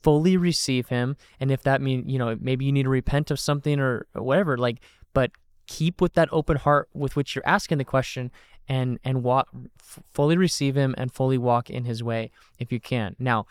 fully 0.03 0.37
receive 0.37 0.89
him 0.89 1.17
and 1.41 1.51
if 1.51 1.63
that 1.63 1.81
means, 1.81 2.05
you 2.11 2.19
know, 2.19 2.37
maybe 2.41 2.65
you 2.65 2.73
need 2.73 2.83
to 2.85 2.89
repent 2.91 3.31
of 3.31 3.41
something 3.41 3.81
or 3.81 4.07
whatever, 4.13 4.57
like 4.59 4.79
but 5.15 5.31
keep 5.67 6.01
with 6.01 6.13
that 6.15 6.29
open 6.31 6.57
heart 6.59 6.89
with 6.95 7.17
which 7.17 7.35
you're 7.35 7.47
asking 7.49 7.79
the 7.79 7.85
question 7.85 8.31
and 8.69 8.99
and 9.05 9.23
walk 9.23 9.49
f- 9.81 9.99
fully 10.13 10.37
receive 10.37 10.77
him 10.77 10.95
and 10.99 11.13
fully 11.13 11.39
walk 11.39 11.71
in 11.71 11.85
his 11.87 12.03
way 12.03 12.31
if 12.59 12.71
you 12.71 12.79
can. 12.79 13.17
Now, 13.19 13.47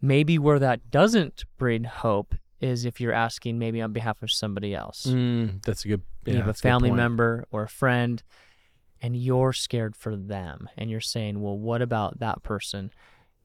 maybe 0.00 0.38
where 0.38 0.58
that 0.58 0.90
doesn't 0.90 1.44
breed 1.58 1.84
hope 1.86 2.34
is 2.60 2.84
if 2.84 3.00
you're 3.00 3.12
asking 3.12 3.58
maybe 3.58 3.80
on 3.80 3.92
behalf 3.92 4.22
of 4.22 4.30
somebody 4.30 4.74
else. 4.74 5.06
Mm, 5.06 5.62
that's 5.64 5.84
a 5.84 5.88
good. 5.88 6.02
Yeah, 6.24 6.32
you 6.34 6.38
have 6.40 6.48
a 6.48 6.54
family 6.54 6.90
member 6.96 7.46
or 7.50 7.62
a 7.64 7.68
friend 7.68 8.22
and 9.02 9.16
you're 9.16 9.52
scared 9.52 9.96
for 9.96 10.16
them 10.16 10.68
and 10.76 10.90
you're 10.90 11.00
saying, 11.00 11.40
"Well, 11.40 11.58
what 11.58 11.82
about 11.82 12.18
that 12.20 12.42
person? 12.42 12.90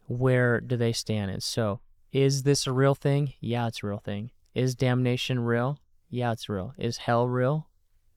Where 0.08 0.60
do 0.62 0.76
they 0.78 0.92
stand?" 0.94 1.32
And 1.32 1.42
so, 1.44 1.80
is 2.12 2.44
this 2.44 2.68
a 2.68 2.72
real 2.72 2.96
thing? 2.96 3.34
Yeah, 3.40 3.68
it's 3.68 3.84
a 3.84 3.88
real 3.88 4.00
thing. 4.00 4.32
Is 4.54 4.76
damnation 4.76 5.40
real? 5.40 5.80
Yeah, 6.10 6.32
it's 6.32 6.48
real. 6.50 6.74
Is 6.78 6.98
hell 6.98 7.28
real? 7.28 7.68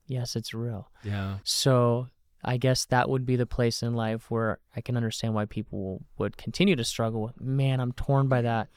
Yes, 0.06 0.36
it's 0.36 0.54
real. 0.54 0.90
Yeah. 1.02 1.38
So, 1.44 2.08
I 2.44 2.56
guess 2.56 2.84
that 2.86 3.08
would 3.10 3.26
be 3.26 3.36
the 3.36 3.46
place 3.46 3.82
in 3.82 3.94
life 3.94 4.30
where 4.30 4.58
I 4.76 4.80
can 4.80 4.96
understand 4.96 5.34
why 5.34 5.44
people 5.46 6.02
would 6.16 6.36
continue 6.36 6.76
to 6.76 6.84
struggle 6.84 7.22
with, 7.22 7.40
man, 7.40 7.80
I'm 7.80 7.92
torn 7.92 8.28
by 8.28 8.42
that. 8.42 8.68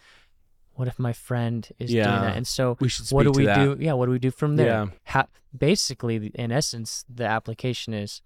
What 0.73 0.87
if 0.87 0.97
my 0.97 1.13
friend 1.13 1.69
is 1.77 1.91
doing 1.91 2.03
Yeah. 2.03 2.21
that? 2.21 2.35
And 2.37 2.47
so, 2.47 2.77
We 2.79 2.89
should 2.89 3.05
speak 3.05 3.15
what 3.15 3.23
do 3.23 3.31
we 3.31 3.45
that. 3.45 3.63
do? 3.63 3.77
Yeah, 3.79 3.93
what 3.93 4.07
do 4.07 4.11
we 4.11 4.19
do 4.19 4.31
from 4.31 4.55
there? 4.55 4.67
Yeah. 4.67 4.85
How, 5.03 5.27
basically, 5.55 6.31
in 6.33 6.51
essence, 6.51 7.05
the 7.07 7.25
application 7.25 7.93
is 7.93 8.21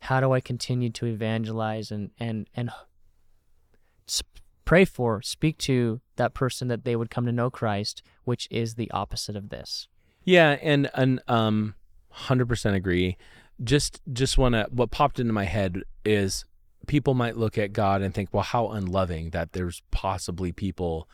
how 0.00 0.20
do 0.20 0.32
I 0.32 0.40
continue 0.40 0.90
to 0.90 1.06
evangelize 1.06 1.90
and 1.90 2.10
and 2.18 2.48
and 2.54 2.70
pray 4.68 4.84
for, 4.84 5.22
speak 5.22 5.56
to 5.56 5.98
that 6.16 6.34
person 6.34 6.68
that 6.68 6.84
they 6.84 6.94
would 6.94 7.08
come 7.08 7.24
to 7.24 7.32
know 7.32 7.48
Christ, 7.48 8.02
which 8.24 8.46
is 8.50 8.74
the 8.74 8.90
opposite 8.90 9.34
of 9.34 9.48
this. 9.48 9.88
Yeah, 10.24 10.58
and 10.60 10.90
and 10.92 11.22
um, 11.26 11.74
hundred 12.10 12.48
percent 12.48 12.76
agree. 12.76 13.16
Just 13.64 14.02
just 14.12 14.36
want 14.36 14.54
to. 14.54 14.68
What 14.70 14.90
popped 14.90 15.18
into 15.18 15.32
my 15.32 15.44
head 15.44 15.82
is 16.04 16.44
people 16.86 17.14
might 17.14 17.38
look 17.38 17.56
at 17.56 17.72
God 17.72 18.02
and 18.02 18.12
think, 18.12 18.28
well, 18.30 18.42
how 18.42 18.68
unloving 18.68 19.30
that 19.30 19.52
there's 19.52 19.82
possibly 19.90 20.52
people 20.52 21.08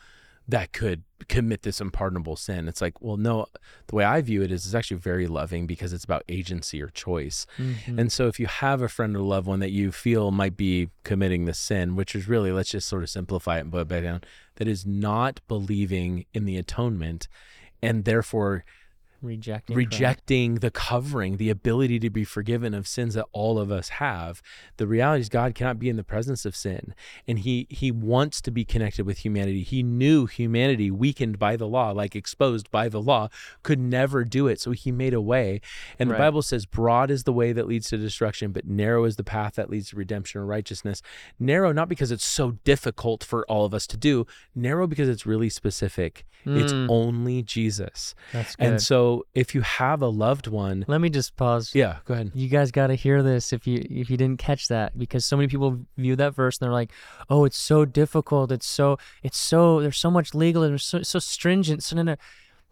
that 0.47 0.73
could 0.73 1.03
commit 1.27 1.63
this 1.63 1.81
unpardonable 1.81 2.35
sin. 2.35 2.67
It's 2.67 2.81
like, 2.81 3.01
well, 3.01 3.17
no. 3.17 3.47
The 3.87 3.95
way 3.95 4.03
I 4.03 4.21
view 4.21 4.43
it 4.43 4.51
is, 4.51 4.65
it's 4.65 4.75
actually 4.75 4.97
very 4.97 5.27
loving 5.27 5.65
because 5.65 5.91
it's 5.91 6.03
about 6.03 6.23
agency 6.29 6.81
or 6.81 6.89
choice. 6.89 7.47
Mhm. 7.57 7.97
And 7.97 8.11
so 8.11 8.27
if 8.27 8.39
you 8.39 8.45
have 8.47 8.81
a 8.81 8.89
friend 8.89 9.15
or 9.15 9.21
loved 9.21 9.47
one 9.47 9.59
that 9.59 9.71
you 9.71 9.91
feel 9.91 10.29
might 10.31 10.55
be 10.55 10.89
committing 11.03 11.45
the 11.45 11.53
sin, 11.53 11.95
which 11.95 12.15
is 12.15 12.27
really, 12.27 12.51
let's 12.51 12.69
just 12.69 12.87
sort 12.87 13.01
of 13.03 13.09
simplify 13.09 13.57
it 13.57 13.61
and 13.61 13.71
put 13.71 13.81
it 13.81 13.87
back 13.87 14.03
down, 14.03 14.21
that 14.57 14.67
is 14.67 14.85
not 14.85 15.41
believing 15.47 16.25
in 16.33 16.45
the 16.45 16.57
atonement 16.57 17.27
and 17.81 18.05
therefore 18.05 18.63
rejecting 19.21 19.75
Christ. 19.75 19.91
rejecting 19.91 20.55
the 20.55 20.71
covering, 20.71 21.37
the 21.37 21.49
ability 21.49 21.99
to 21.99 22.09
be 22.09 22.23
forgiven 22.23 22.73
of 22.73 22.87
sins 22.87 23.13
that 23.15 23.25
all 23.31 23.57
of 23.59 23.71
us 23.71 23.89
have. 23.89 24.41
The 24.77 24.87
reality 24.87 25.21
is 25.21 25.29
God 25.29 25.55
cannot 25.55 25.79
be 25.79 25.89
in 25.89 25.95
the 25.95 26.03
presence 26.03 26.45
of 26.45 26.55
sin, 26.55 26.93
and 27.27 27.39
he 27.39 27.67
he 27.69 27.91
wants 27.91 28.41
to 28.41 28.51
be 28.51 28.65
connected 28.65 29.05
with 29.05 29.19
humanity. 29.19 29.63
He 29.63 29.83
knew 29.83 30.25
humanity 30.25 30.91
weakened 30.91 31.39
by 31.39 31.55
the 31.55 31.67
law, 31.67 31.91
like 31.91 32.15
exposed 32.15 32.69
by 32.71 32.89
the 32.89 33.01
law, 33.01 33.29
could 33.63 33.79
never 33.79 34.23
do 34.23 34.47
it. 34.47 34.59
So 34.59 34.71
he 34.71 34.91
made 34.91 35.13
a 35.13 35.21
way. 35.21 35.61
And 35.99 36.09
Right. 36.09 36.17
the 36.17 36.21
Bible 36.23 36.41
says 36.41 36.65
broad 36.65 37.09
is 37.11 37.23
the 37.23 37.33
way 37.33 37.51
that 37.53 37.67
leads 37.67 37.89
to 37.89 37.97
destruction, 37.97 38.51
but 38.51 38.65
narrow 38.65 39.05
is 39.05 39.15
the 39.15 39.23
path 39.23 39.55
that 39.55 39.69
leads 39.69 39.89
to 39.89 39.95
redemption 39.95 40.41
or 40.41 40.45
righteousness. 40.45 41.01
Narrow 41.39 41.71
not 41.71 41.89
because 41.89 42.11
it's 42.11 42.25
so 42.25 42.51
difficult 42.63 43.23
for 43.23 43.45
all 43.49 43.65
of 43.65 43.73
us 43.73 43.87
to 43.87 43.97
do, 43.97 44.25
narrow 44.53 44.87
because 44.87 45.09
it's 45.09 45.25
really 45.25 45.49
specific. 45.49 46.25
It's 46.45 46.73
Mm. 46.73 46.87
only 46.89 47.41
Jesus. 47.41 48.13
That's 48.31 48.55
good. 48.55 48.67
And 48.67 48.81
so 48.81 49.14
if 49.33 49.55
you 49.55 49.61
have 49.61 50.01
a 50.01 50.07
loved 50.07 50.47
one, 50.47 50.83
Let 50.87 51.01
me 51.01 51.09
just 51.09 51.35
pause. 51.35 51.71
yeah, 51.73 51.97
go 52.05 52.13
ahead. 52.13 52.31
You 52.35 52.47
guys 52.49 52.71
got 52.71 52.87
to 52.87 52.95
hear 52.95 53.21
this 53.23 53.53
if 53.53 53.65
you 53.67 53.85
if 53.89 54.09
you 54.09 54.17
didn't 54.17 54.39
catch 54.39 54.67
that 54.67 54.97
because 54.97 55.25
so 55.25 55.35
many 55.37 55.47
people 55.47 55.79
view 55.97 56.15
that 56.17 56.35
verse 56.35 56.57
and 56.57 56.65
they're 56.65 56.73
like, 56.73 56.91
"Oh, 57.29 57.45
it's 57.45 57.57
so 57.57 57.85
difficult. 57.85 58.51
It's 58.51 58.65
so 58.67 58.97
it's 59.23 59.37
so 59.37 59.81
there's 59.81 59.97
so 59.97 60.11
much 60.11 60.33
legal 60.33 60.63
and 60.63 60.79
so 60.79 61.01
so 61.03 61.19
stringent." 61.19 61.83
So 61.83 61.95
no, 61.95 62.01
no. 62.03 62.15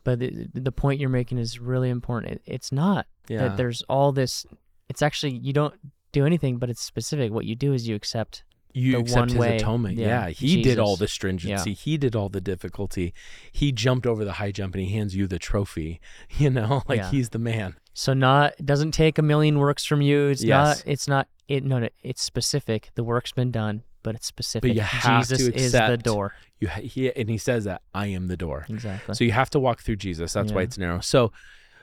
But 0.03 0.19
the, 0.19 0.49
the 0.53 0.71
point 0.71 0.99
you're 0.99 1.09
making 1.09 1.37
is 1.37 1.59
really 1.59 1.89
important. 1.89 2.33
It, 2.33 2.41
it's 2.45 2.71
not 2.71 3.05
Yeah. 3.29 3.39
that 3.47 3.57
there's 3.57 3.81
all 3.83 4.11
this. 4.11 4.45
It's 4.89 5.01
actually 5.01 5.33
you 5.37 5.53
don't 5.53 5.73
do 6.11 6.25
anything, 6.25 6.57
but 6.57 6.69
it's 6.69 6.81
specific. 6.81 7.31
What 7.31 7.45
you 7.45 7.55
do 7.55 7.73
is 7.73 7.87
you 7.87 7.95
accept. 7.95 8.43
You 8.73 8.93
the 8.93 8.99
accept 8.99 9.31
his 9.31 9.39
way, 9.39 9.57
atonement. 9.57 9.97
yeah, 9.97 10.25
Yeah, 10.27 10.29
he 10.29 10.61
did 10.63 10.79
all 10.79 10.95
the 10.95 11.07
stringency. 11.07 11.73
He 11.73 11.97
did 11.97 12.15
all 12.15 12.29
the 12.29 12.41
difficulty. 12.41 13.13
He 13.51 13.71
jumped 13.71 14.05
over 14.07 14.25
the 14.25 14.33
high 14.33 14.51
jump 14.51 14.73
and 14.75 14.83
he 14.83 14.91
hands 14.91 15.15
you 15.15 15.27
the 15.27 15.39
trophy. 15.39 16.01
You 16.37 16.49
know, 16.49 16.81
like 16.87 16.97
Yeah. 16.99 17.11
he's 17.11 17.29
the 17.29 17.39
man. 17.39 17.75
So 17.93 18.13
not 18.13 18.53
it 18.59 18.65
doesn't 18.65 18.91
take 18.91 19.17
a 19.17 19.21
million 19.21 19.59
works 19.59 19.85
from 19.85 20.01
you. 20.01 20.27
It's 20.27 20.43
Yes. 20.43 20.79
not. 20.79 20.83
It's 20.91 21.07
not. 21.07 21.27
It 21.47 21.63
no, 21.63 21.77
no. 21.79 21.89
It's 22.01 22.21
specific. 22.23 22.89
The 22.95 23.03
work's 23.03 23.31
been 23.31 23.51
done, 23.51 23.83
but 24.01 24.15
it's 24.15 24.25
specific. 24.25 24.69
But 24.69 24.75
you 24.75 24.81
have 24.81 25.27
to 25.27 25.33
accept, 25.35 25.55
is 25.57 25.71
the 25.73 25.97
door. 25.97 26.33
You 26.59 26.69
ha- 26.69 26.81
he 26.81 27.13
and 27.13 27.29
he 27.29 27.37
says 27.37 27.65
that 27.65 27.81
I 27.93 28.07
am 28.07 28.27
the 28.27 28.37
door. 28.37 28.65
Exactly. 28.69 29.13
So 29.13 29.23
you 29.23 29.31
have 29.33 29.49
to 29.51 29.59
walk 29.59 29.81
through 29.81 29.97
Jesus. 29.97 30.33
That's 30.33 30.51
why 30.51 30.61
it's 30.63 30.77
narrow. 30.77 31.01
So, 31.01 31.31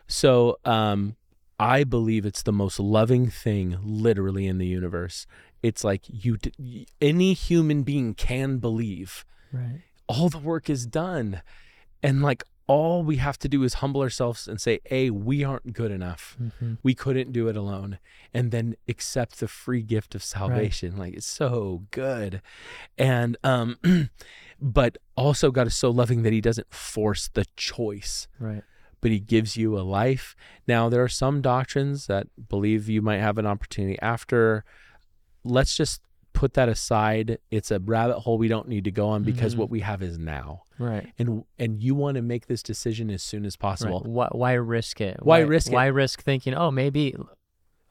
so 0.09 0.59
um, 0.65 1.17
I 1.59 1.85
believe 1.85 2.25
it's 2.27 2.43
the 2.43 2.53
most 2.53 2.81
loving 2.81 3.29
thing, 3.29 3.77
literally, 3.83 4.47
in 4.47 4.59
the 4.59 4.67
universe. 4.67 5.27
It's 5.63 5.85
like 5.85 6.03
you, 6.09 6.39
any 7.01 7.33
human 7.35 7.83
being 7.83 8.15
can 8.15 8.59
believe. 8.59 9.25
right. 9.53 9.81
All 10.09 10.29
the 10.29 10.39
work 10.39 10.69
is 10.69 10.87
done, 10.87 11.41
and 12.03 12.21
like 12.23 12.43
all 12.67 13.03
we 13.05 13.17
have 13.17 13.39
to 13.41 13.49
do 13.49 13.63
is 13.65 13.75
humble 13.75 14.01
ourselves 14.01 14.49
and 14.49 14.61
say, 14.61 14.81
"A, 14.91 15.11
we 15.11 15.45
aren't 15.45 15.73
good 15.73 15.91
enough. 15.93 16.37
hmm 16.59 16.75
We 16.83 16.95
couldn't 16.95 17.33
do 17.33 17.47
it 17.49 17.57
alone," 17.57 17.99
and 18.35 18.51
then 18.51 18.75
accept 18.89 19.39
the 19.39 19.47
free 19.49 19.83
gift 19.83 20.15
of 20.17 20.23
salvation. 20.25 20.97
Like 20.97 21.15
it's 21.15 21.27
so 21.27 21.85
good, 21.93 22.43
and 22.99 23.37
um, 23.45 23.77
but 24.61 24.99
also 25.17 25.51
God 25.51 25.67
is 25.69 25.77
so 25.77 25.91
loving 25.91 26.23
that 26.23 26.33
He 26.33 26.41
doesn't 26.41 26.73
force 26.75 27.29
the 27.33 27.45
choice 27.57 28.27
Right. 28.39 28.63
but 29.01 29.11
he 29.11 29.21
gives 29.21 29.57
you 29.57 29.79
a 29.79 29.83
life. 29.83 30.35
Now, 30.67 30.89
there 30.89 31.03
are 31.03 31.09
some 31.09 31.41
doctrines 31.41 32.07
that 32.07 32.27
believe 32.49 32.89
you 32.89 33.01
might 33.03 33.19
have 33.21 33.39
an 33.39 33.47
opportunity 33.47 33.99
after. 34.03 34.65
Let's 35.45 35.77
just 35.77 36.01
put 36.33 36.55
that 36.55 36.69
aside. 36.69 37.39
It's 37.51 37.71
a 37.71 37.81
rabbit 37.81 38.21
hole 38.21 38.39
we 38.39 38.49
don't 38.49 38.69
need 38.69 38.85
to 38.85 38.91
go 38.91 39.09
on 39.09 39.25
because 39.25 39.55
Mhm. 39.55 39.59
what 39.59 39.71
we 39.71 39.81
have 39.81 40.03
is 40.03 40.17
now. 40.19 40.63
Right. 40.79 41.13
And 41.19 41.45
and 41.59 41.83
you 41.83 41.95
want 41.95 42.15
to 42.17 42.23
make 42.23 42.47
this 42.47 42.63
decision 42.63 43.11
as 43.11 43.23
soon 43.23 43.45
as 43.45 43.55
Right. 43.57 43.61
possible. 43.61 44.03
Why, 44.07 44.29
why 44.33 44.53
risk 44.55 45.01
it? 45.01 45.19
Why 45.23 45.41
risk 45.41 45.69
it? 45.69 45.75
Why 45.75 45.87
risk 45.87 46.23
thinking, 46.23 46.55
oh, 46.55 46.71
maybe. 46.71 47.15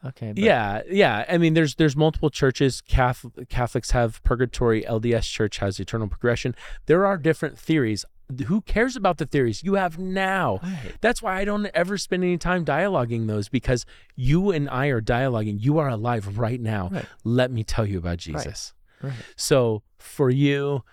Okay. 0.05 0.29
But 0.31 0.37
Yeah, 0.43 0.81
yeah. 0.89 1.25
I 1.27 1.37
mean, 1.37 1.53
there's 1.53 1.75
there's 1.75 1.95
multiple 1.97 2.29
churches. 2.29 2.79
Catholic, 2.81 3.49
Catholics 3.49 3.91
have 3.91 4.23
purgatory. 4.23 4.85
LDS 4.85 5.27
Church 5.27 5.57
has 5.57 5.79
eternal 5.79 6.07
progression. 6.07 6.55
There 6.85 7.05
are 7.05 7.17
different 7.17 7.59
theories. 7.59 8.05
Who 8.45 8.61
cares 8.61 8.95
about 8.95 9.17
the 9.17 9.25
theories 9.25 9.63
you 9.63 9.73
have 9.73 9.97
now? 9.97 10.59
Right. 10.61 10.93
That's 11.01 11.21
why 11.21 11.39
I 11.39 11.45
don't 11.45 11.65
ever 11.73 11.97
spend 11.97 12.23
any 12.23 12.37
time 12.37 12.63
dialoguing 12.63 13.27
those 13.27 13.49
because 13.49 13.85
you 14.15 14.51
and 14.51 14.69
I 14.69 14.87
are 14.87 15.01
dialoguing. 15.01 15.57
You 15.59 15.79
are 15.79 15.89
alive 15.89 16.37
right 16.37 16.61
now. 16.61 16.89
Right. 16.91 17.05
Let 17.23 17.49
me 17.51 17.63
tell 17.63 17.87
you 17.87 17.97
about 17.97 18.17
Jesus. 18.17 18.73
Right. 19.01 19.13
So 19.35 19.81
for 19.97 20.29
you, 20.29 20.83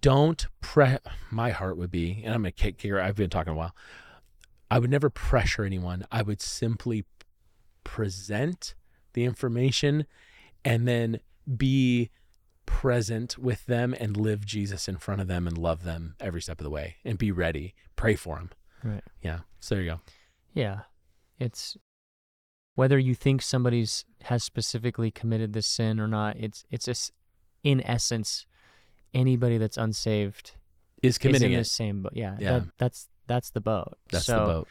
don't 0.00 0.46
pre. 0.60 0.96
My 1.30 1.50
heart 1.50 1.76
would 1.76 1.90
be, 1.90 2.22
and 2.24 2.34
I'm 2.34 2.42
gonna 2.42 2.52
kick 2.52 2.80
here. 2.80 3.00
I've 3.00 3.16
been 3.16 3.30
talking 3.30 3.52
a 3.52 3.56
while. 3.56 3.74
I 4.70 4.78
would 4.78 4.90
never 4.90 5.08
pressure 5.08 5.64
anyone. 5.64 6.06
I 6.10 6.22
would 6.22 6.42
simply 6.42 7.04
present 7.84 8.74
the 9.14 9.24
information, 9.24 10.06
and 10.64 10.86
then 10.86 11.20
be 11.56 12.10
present 12.68 13.38
with 13.38 13.64
them 13.64 13.94
and 13.98 14.14
live 14.14 14.44
Jesus 14.44 14.88
in 14.88 14.98
front 14.98 15.22
of 15.22 15.26
them 15.26 15.46
and 15.46 15.56
love 15.56 15.84
them 15.84 16.14
every 16.20 16.42
step 16.42 16.60
of 16.60 16.64
the 16.64 16.70
way 16.70 16.96
and 17.02 17.16
be 17.16 17.32
ready. 17.32 17.74
Pray 17.96 18.14
for 18.14 18.36
them. 18.36 18.50
Right. 18.84 19.02
Yeah. 19.22 19.38
So 19.58 19.74
there 19.74 19.84
you 19.84 19.90
go. 19.92 20.00
Yeah. 20.52 20.80
It's 21.38 21.78
whether 22.74 22.98
you 22.98 23.14
think 23.14 23.40
somebody's 23.40 24.04
has 24.24 24.44
specifically 24.44 25.10
committed 25.10 25.54
this 25.54 25.66
sin 25.66 25.98
or 25.98 26.06
not. 26.06 26.36
It's 26.36 26.64
it's 26.70 26.84
just 26.84 27.10
in 27.64 27.80
essence 27.86 28.44
anybody 29.14 29.56
that's 29.56 29.78
unsaved 29.78 30.52
Is 31.02 31.14
is 31.14 31.18
committing 31.18 31.52
in 31.52 31.60
it. 31.60 31.62
the 31.62 31.70
same 31.70 32.02
boat. 32.02 32.12
Yeah. 32.14 32.36
Yeah. 32.38 32.58
That, 32.58 32.68
that's 32.76 33.08
that's 33.26 33.50
the 33.50 33.62
boat. 33.62 33.96
That's 34.12 34.26
so, 34.26 34.38
the 34.38 34.44
boat. 34.44 34.68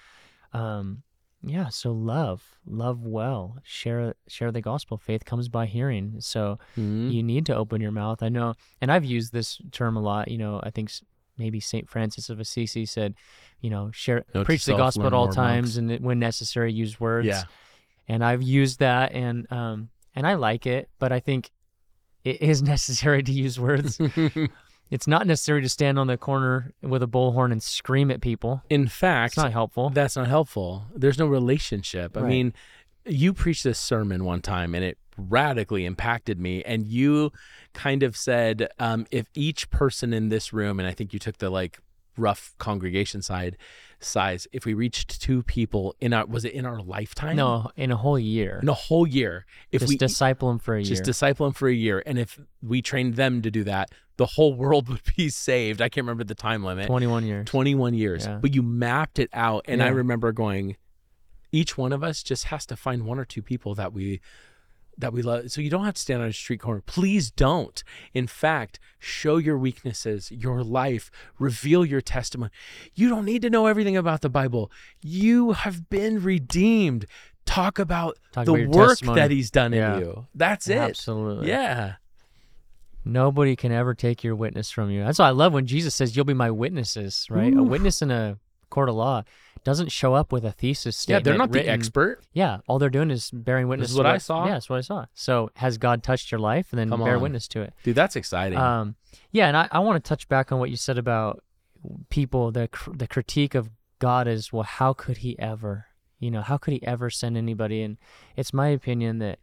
um 0.54 1.04
yeah 1.44 1.70
so 1.70 1.92
love 1.92 2.44
love 2.66 3.06
well 3.06 3.58
share 3.64 4.16
share 4.28 4.52
the 4.52 4.62
gospel 4.62 4.98
faith 4.98 5.24
comes 5.24 5.48
by 5.50 5.66
hearing 5.68 6.16
so 6.20 6.58
Mhm. 6.76 7.12
you 7.12 7.22
need 7.24 7.46
to 7.46 7.56
open 7.56 7.80
your 7.80 7.92
mouth 7.92 8.24
i 8.24 8.30
know 8.30 8.56
and 8.82 8.92
i've 8.92 9.06
used 9.06 9.32
this 9.34 9.62
term 9.72 9.96
a 9.96 10.02
lot 10.02 10.30
you 10.30 10.38
know 10.38 10.60
i 10.64 10.72
think 10.72 10.92
maybe 11.38 11.60
saint 11.60 11.88
francis 11.90 12.30
of 12.32 12.40
assisi 12.40 12.86
said 12.86 13.14
you 13.62 13.70
know 13.70 13.92
share 13.92 14.26
Note 14.34 14.46
preach 14.46 14.66
the 14.66 14.76
gospel 14.76 15.06
at 15.06 15.14
all 15.14 15.28
times 15.32 15.78
monks. 15.80 15.94
and 15.96 16.04
when 16.06 16.18
necessary 16.20 16.74
use 16.74 17.00
words 17.00 17.28
Yeah. 17.28 17.44
and 18.08 18.24
i've 18.26 18.42
used 18.42 18.80
that 18.80 19.12
and 19.12 19.50
um 19.52 19.90
and 20.16 20.26
i 20.26 20.34
like 20.34 20.66
it 20.66 20.90
but 20.98 21.12
i 21.12 21.20
think 21.20 21.52
it 22.24 22.42
is 22.42 22.62
necessary 22.74 23.22
to 23.22 23.32
use 23.32 23.60
words 23.60 24.00
it's 24.90 25.08
not 25.08 25.28
necessary 25.28 25.62
to 25.62 25.70
stand 25.70 26.00
on 26.00 26.08
the 26.08 26.18
corner 26.18 26.74
with 26.82 27.04
a 27.04 27.08
bullhorn 27.08 27.52
and 27.52 27.62
scream 27.62 28.10
at 28.12 28.22
people 28.22 28.64
In 28.70 28.88
fact, 28.88 29.34
it's 29.34 29.38
not 29.38 29.52
helpful 29.52 29.90
that's 29.90 30.16
not 30.16 30.28
helpful. 30.28 30.86
There's 30.96 31.18
no 31.18 31.28
relationship. 31.28 32.16
I 32.18 32.22
mean, 32.22 32.54
you 33.06 33.34
preached 33.34 33.64
this 33.64 33.80
sermon 33.80 34.26
one 34.26 34.42
time 34.42 34.76
and 34.76 34.84
it 34.84 34.98
radically 35.18 35.86
impacted 35.86 36.40
me. 36.40 36.64
And 36.64 36.86
you 36.86 37.32
kind 37.74 38.04
of 38.04 38.16
said, 38.16 38.70
um, 38.80 39.06
if 39.12 39.28
each 39.34 39.70
person 39.70 40.14
in 40.14 40.30
this 40.30 40.54
room, 40.54 40.80
and 40.80 40.88
I 40.88 40.92
think 40.92 41.14
you 41.14 41.20
took 41.20 41.38
the 41.38 41.50
like 41.50 41.80
rough 42.18 42.54
congregation 42.58 43.22
side 43.22 43.58
size, 44.00 44.48
if 44.52 44.66
we 44.66 44.74
reached 44.74 45.22
two 45.22 45.44
people 45.44 45.96
in 46.00 46.14
our, 46.14 46.26
was 46.26 46.46
it 46.46 46.54
in 46.54 46.66
our 46.66 46.80
lifetime? 46.82 47.36
no 47.36 47.72
in 47.76 47.92
a 47.92 47.98
whole 47.98 48.20
year 48.20 48.60
In 48.62 48.70
a 48.70 48.74
whole 48.74 49.08
year. 49.08 49.46
If 49.72 49.82
just 49.82 49.90
we 49.90 49.98
disciple 49.98 50.50
them 50.50 50.60
for 50.60 50.76
a 50.76 50.82
just 50.84 51.00
year. 51.00 51.04
disciple 51.04 51.46
them 51.48 51.54
for 51.54 51.68
a 51.68 51.74
year. 51.74 52.04
And 52.06 52.20
if 52.20 52.40
we 52.62 52.82
trained 52.82 53.16
them 53.16 53.42
to 53.42 53.52
do 53.52 53.64
that, 53.66 53.90
the 54.18 54.26
whole 54.26 54.54
world 54.54 54.90
would 54.90 55.02
be 55.16 55.30
saved. 55.30 55.82
I 55.82 55.90
can't 55.90 56.04
remember 56.06 56.24
the 56.24 56.36
time 56.36 56.64
limit. 56.64 56.88
21 56.88 57.26
years. 57.26 57.46
21 57.46 57.94
years. 57.94 58.26
Yeah. 58.26 58.40
But 58.42 58.54
you 58.54 58.62
mapped 58.64 59.20
it 59.20 59.30
out. 59.34 59.66
And 59.68 59.82
I 59.82 59.88
remember 59.88 60.32
going, 60.32 60.76
each 61.52 61.78
one 61.78 61.94
of 61.94 62.04
us 62.04 62.24
just 62.24 62.46
has 62.46 62.66
to 62.68 62.76
find 62.76 63.06
one 63.06 63.20
or 63.20 63.26
two 63.26 63.42
people 63.42 63.74
that 63.76 63.94
we 63.94 64.20
that 65.00 65.14
we 65.14 65.22
love. 65.22 65.52
So 65.52 65.62
you 65.62 65.70
don't 65.70 65.86
have 65.86 65.94
to 65.94 66.02
stand 66.02 66.24
on 66.24 66.28
a 66.30 66.34
street 66.34 66.60
corner. 66.60 66.82
Please 66.84 67.30
don't. 67.30 67.84
In 68.16 68.26
fact, 68.26 68.80
show 68.98 69.38
your 69.38 69.56
weaknesses, 69.56 70.32
your 70.32 70.64
life, 70.64 71.12
reveal 71.38 71.86
your 71.86 72.02
testimony. 72.02 72.50
You 72.96 73.08
don't 73.10 73.24
need 73.24 73.44
to 73.44 73.52
know 73.52 73.68
everything 73.68 73.96
about 73.96 74.22
the 74.22 74.30
Bible. 74.30 74.72
You 75.00 75.52
have 75.52 75.88
been 75.92 76.24
redeemed. 76.24 77.06
Talk 77.46 77.78
about 77.78 78.18
Talk 78.32 78.46
the 78.46 78.54
about 78.56 78.76
work 78.76 78.90
testimony. 78.90 79.22
that 79.22 79.30
he's 79.32 79.52
done 79.52 79.72
Yeah. 79.72 79.98
in 79.98 80.02
you. 80.02 80.28
That's 80.34 80.68
it. 80.68 80.78
Absolutely. 80.78 81.48
Yeah. 81.48 81.94
Nobody 83.08 83.56
can 83.56 83.72
ever 83.72 83.94
take 83.94 84.24
your 84.24 84.36
witness 84.36 84.70
from 84.70 84.90
you. 84.92 85.04
That's 85.04 85.20
why 85.20 85.28
I 85.28 85.32
love 85.32 85.54
when 85.54 85.66
Jesus 85.66 85.96
says, 85.96 86.16
You'll 86.16 86.26
be 86.26 86.34
my 86.34 86.52
witnesses, 86.52 87.26
right? 87.30 87.56
A 87.56 87.64
witness 87.64 88.02
in 88.02 88.12
a 88.12 88.38
court 88.70 88.90
of 88.90 88.96
law 88.96 89.24
doesn't 89.64 89.92
show 89.92 90.14
up 90.14 90.32
with 90.32 90.46
a 90.46 90.52
thesis 90.52 90.96
statement. 90.96 91.26
Yeah, 91.26 91.32
they're 91.32 91.38
not 91.38 91.52
the 91.52 91.68
expert. 91.68 92.22
Yeah, 92.34 92.60
all 92.68 92.80
they're 92.80 92.90
doing 92.90 93.12
is 93.12 93.32
bearing 93.32 93.68
witness. 93.68 93.90
is 93.90 93.96
to 93.96 94.02
what 94.02 94.06
I 94.06 94.18
saw. 94.18 94.46
Yeah, 94.46 94.54
that's 94.54 94.70
what 94.70 94.78
I 94.78 94.82
saw. 94.82 95.06
So 95.14 95.52
has 95.56 95.78
God 95.78 96.04
touched 96.04 96.32
your 96.32 96.40
life? 96.40 96.68
And 96.72 96.80
then 96.80 96.90
Come 96.90 97.04
bear 97.04 97.16
on. 97.16 97.22
witness 97.22 97.48
to 97.50 97.62
it. 97.62 97.74
Dude, 97.84 97.96
that's 97.96 98.16
exciting. 98.16 98.58
Um, 98.58 98.96
yeah, 99.32 99.48
and 99.48 99.58
I, 99.58 99.68
I 99.72 99.80
want 99.80 100.04
to 100.04 100.08
touch 100.08 100.28
back 100.28 100.52
on 100.52 100.60
what 100.60 100.70
you 100.70 100.78
said 100.78 100.98
about 100.98 101.44
people. 102.10 102.52
The 102.52 102.68
cr- 102.68 102.94
the 102.94 103.08
critique 103.08 103.56
of 103.56 103.70
God 104.00 104.28
is, 104.28 104.54
well, 104.54 104.64
how 104.64 104.94
could 104.94 105.18
He 105.18 105.38
ever? 105.40 105.88
You 106.20 106.32
know, 106.32 106.42
how 106.42 106.58
could 106.58 106.74
He 106.74 106.84
ever 106.84 107.10
send 107.10 107.38
anybody? 107.38 107.82
And 107.82 107.98
it's 108.36 108.54
my 108.54 108.68
opinion 108.68 109.20
that 109.20 109.40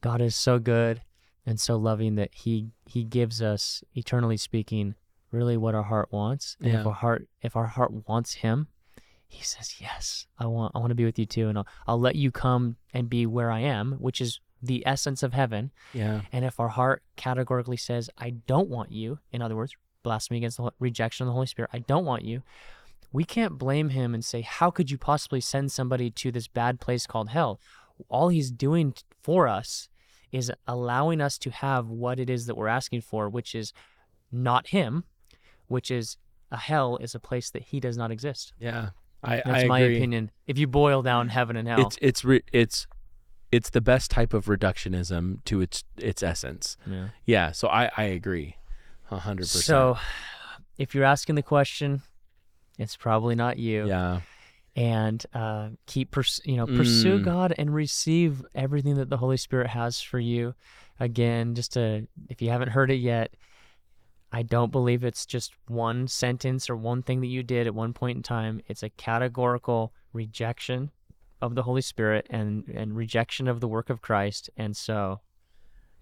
God 0.00 0.20
is 0.20 0.34
so 0.34 0.58
good 0.58 1.02
and 1.46 1.60
so 1.60 1.76
loving 1.76 2.14
that 2.16 2.30
He 2.34 2.70
He 2.86 3.04
gives 3.04 3.42
us, 3.42 3.82
eternally 3.94 4.36
speaking, 4.36 4.94
really 5.30 5.56
what 5.56 5.74
our 5.74 5.82
heart 5.82 6.12
wants. 6.12 6.56
And 6.60 6.74
if 6.74 6.86
our 6.86 6.92
heart 6.92 7.28
if 7.40 7.56
our 7.56 7.66
heart 7.66 8.06
wants 8.06 8.34
Him, 8.34 8.68
he 9.26 9.42
says, 9.42 9.76
"Yes, 9.80 10.26
I 10.38 10.46
want 10.46 10.72
I 10.74 10.78
want 10.78 10.90
to 10.90 10.94
be 10.94 11.04
with 11.04 11.18
you 11.18 11.26
too, 11.26 11.48
and 11.48 11.58
I'll 11.58 11.66
I'll 11.86 12.00
let 12.00 12.16
you 12.16 12.30
come 12.30 12.76
and 12.92 13.08
be 13.08 13.26
where 13.26 13.50
I 13.50 13.60
am, 13.60 13.92
which 13.92 14.20
is 14.20 14.40
the 14.62 14.86
essence 14.86 15.22
of 15.22 15.32
heaven." 15.32 15.72
Yeah. 15.92 16.22
And 16.32 16.44
if 16.44 16.60
our 16.60 16.68
heart 16.68 17.02
categorically 17.16 17.78
says, 17.78 18.10
"I 18.18 18.30
don't 18.30 18.68
want 18.68 18.92
you," 18.92 19.18
in 19.32 19.42
other 19.42 19.56
words, 19.56 19.74
blasphemy 20.02 20.38
against 20.38 20.58
the 20.58 20.70
rejection 20.78 21.24
of 21.24 21.28
the 21.28 21.34
Holy 21.34 21.46
Spirit, 21.46 21.70
I 21.72 21.78
don't 21.78 22.04
want 22.04 22.24
you. 22.24 22.42
We 23.10 23.24
can't 23.24 23.58
blame 23.58 23.90
him 23.90 24.14
and 24.14 24.24
say, 24.24 24.42
"How 24.42 24.70
could 24.70 24.90
you 24.90 24.98
possibly 24.98 25.40
send 25.40 25.72
somebody 25.72 26.10
to 26.10 26.30
this 26.30 26.48
bad 26.48 26.80
place 26.80 27.06
called 27.06 27.30
hell?" 27.30 27.60
All 28.08 28.28
he's 28.28 28.50
doing 28.50 28.94
for 29.22 29.46
us 29.46 29.88
is 30.32 30.50
allowing 30.66 31.20
us 31.20 31.38
to 31.38 31.50
have 31.50 31.88
what 31.88 32.18
it 32.18 32.28
is 32.30 32.46
that 32.46 32.56
we're 32.56 32.66
asking 32.68 33.02
for, 33.02 33.28
which 33.28 33.54
is 33.54 33.72
not 34.32 34.68
him, 34.68 35.04
which 35.68 35.90
is 35.90 36.16
a 36.50 36.56
hell 36.56 36.96
is 36.98 37.14
a 37.14 37.20
place 37.20 37.50
that 37.50 37.62
he 37.62 37.78
does 37.80 37.96
not 37.96 38.10
exist. 38.10 38.52
Yeah. 38.58 38.90
I, 39.22 39.36
That's 39.44 39.64
I 39.64 39.66
my 39.66 39.80
agree. 39.80 39.96
opinion. 39.98 40.30
If 40.46 40.58
you 40.58 40.66
boil 40.66 41.02
down 41.02 41.28
heaven 41.28 41.56
and 41.56 41.68
hell, 41.68 41.80
It's 41.86 41.96
it's 42.02 42.24
re- 42.24 42.42
it's 42.52 42.86
it's 43.52 43.70
the 43.70 43.80
best 43.80 44.10
type 44.10 44.32
of 44.34 44.46
reductionism 44.46 45.44
to 45.44 45.60
its 45.60 45.84
its 45.96 46.22
essence. 46.22 46.76
yeah. 46.86 47.08
Yeah. 47.26 47.52
So 47.52 47.68
I 47.68 47.90
I 47.96 48.04
agree, 48.04 48.56
a 49.10 49.18
hundred 49.18 49.42
percent. 49.42 49.64
So, 49.64 49.96
if 50.76 50.94
you're 50.94 51.04
asking 51.04 51.36
the 51.36 51.42
question, 51.42 52.02
it's 52.78 52.96
probably 52.96 53.34
not 53.36 53.58
you. 53.58 53.86
yeah. 53.86 54.20
And 54.74 55.24
uh, 55.34 55.68
keep 55.86 56.12
pers- 56.12 56.40
you 56.44 56.56
know 56.56 56.66
pursue 56.66 57.18
Mm. 57.18 57.24
God 57.24 57.54
and 57.58 57.74
receive 57.74 58.42
everything 58.54 58.94
that 58.94 59.10
the 59.10 59.18
Holy 59.18 59.36
Spirit 59.36 59.68
has 59.68 60.00
for 60.00 60.18
you. 60.18 60.54
Again, 60.98 61.54
just 61.54 61.74
to 61.74 62.06
if 62.30 62.40
you 62.40 62.48
haven't 62.50 62.70
heard 62.70 62.90
it 62.90 62.96
yet, 62.96 63.34
I 64.32 64.42
don't 64.42 64.72
believe 64.72 65.04
it's 65.04 65.26
just 65.26 65.52
one 65.68 66.08
sentence 66.08 66.70
or 66.70 66.76
one 66.76 67.02
thing 67.02 67.20
that 67.20 67.26
you 67.26 67.42
did 67.42 67.66
at 67.66 67.74
one 67.74 67.92
point 67.92 68.16
in 68.16 68.22
time. 68.22 68.62
It's 68.66 68.82
a 68.82 68.88
categorical 68.88 69.92
rejection 70.14 70.90
of 71.42 71.54
the 71.54 71.64
Holy 71.64 71.82
Spirit 71.82 72.26
and 72.30 72.64
and 72.74 72.96
rejection 72.96 73.48
of 73.48 73.60
the 73.60 73.68
work 73.68 73.90
of 73.90 74.00
Christ. 74.00 74.48
And 74.56 74.74
so, 74.74 75.20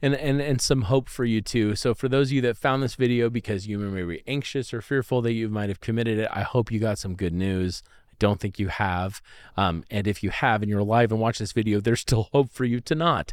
and 0.01 0.15
and 0.15 0.41
and 0.41 0.61
some 0.61 0.83
hope 0.83 1.09
for 1.09 1.25
you 1.25 1.41
too. 1.41 1.75
So 1.75 1.93
for 1.93 2.09
those 2.09 2.29
of 2.29 2.33
you 2.33 2.41
that 2.43 2.57
found 2.57 2.85
this 2.85 2.95
video 2.95 3.31
because 3.31 3.67
you 3.67 3.79
may 3.79 4.05
be 4.05 4.23
anxious 4.29 4.73
or 4.73 4.81
fearful 4.81 5.23
that 5.23 5.33
you 5.33 5.49
might 5.49 5.71
have 5.71 5.81
committed 5.81 6.19
it, 6.21 6.29
I 6.31 6.43
hope 6.43 6.71
you 6.71 6.79
got 6.79 6.99
some 6.99 7.17
good 7.17 7.35
news. 7.35 7.83
Don't 8.21 8.39
think 8.39 8.61
you 8.61 8.69
have, 8.69 9.21
um, 9.57 9.83
and 9.91 10.07
if 10.07 10.23
you 10.23 10.31
have 10.31 10.63
and 10.63 10.71
you're 10.71 10.79
alive 10.79 11.11
and 11.11 11.21
watch 11.21 11.39
this 11.41 11.51
video, 11.51 11.81
there's 11.81 11.99
still 12.01 12.29
hope 12.33 12.53
for 12.53 12.65
you 12.65 12.79
to 12.83 12.95
not. 12.95 13.33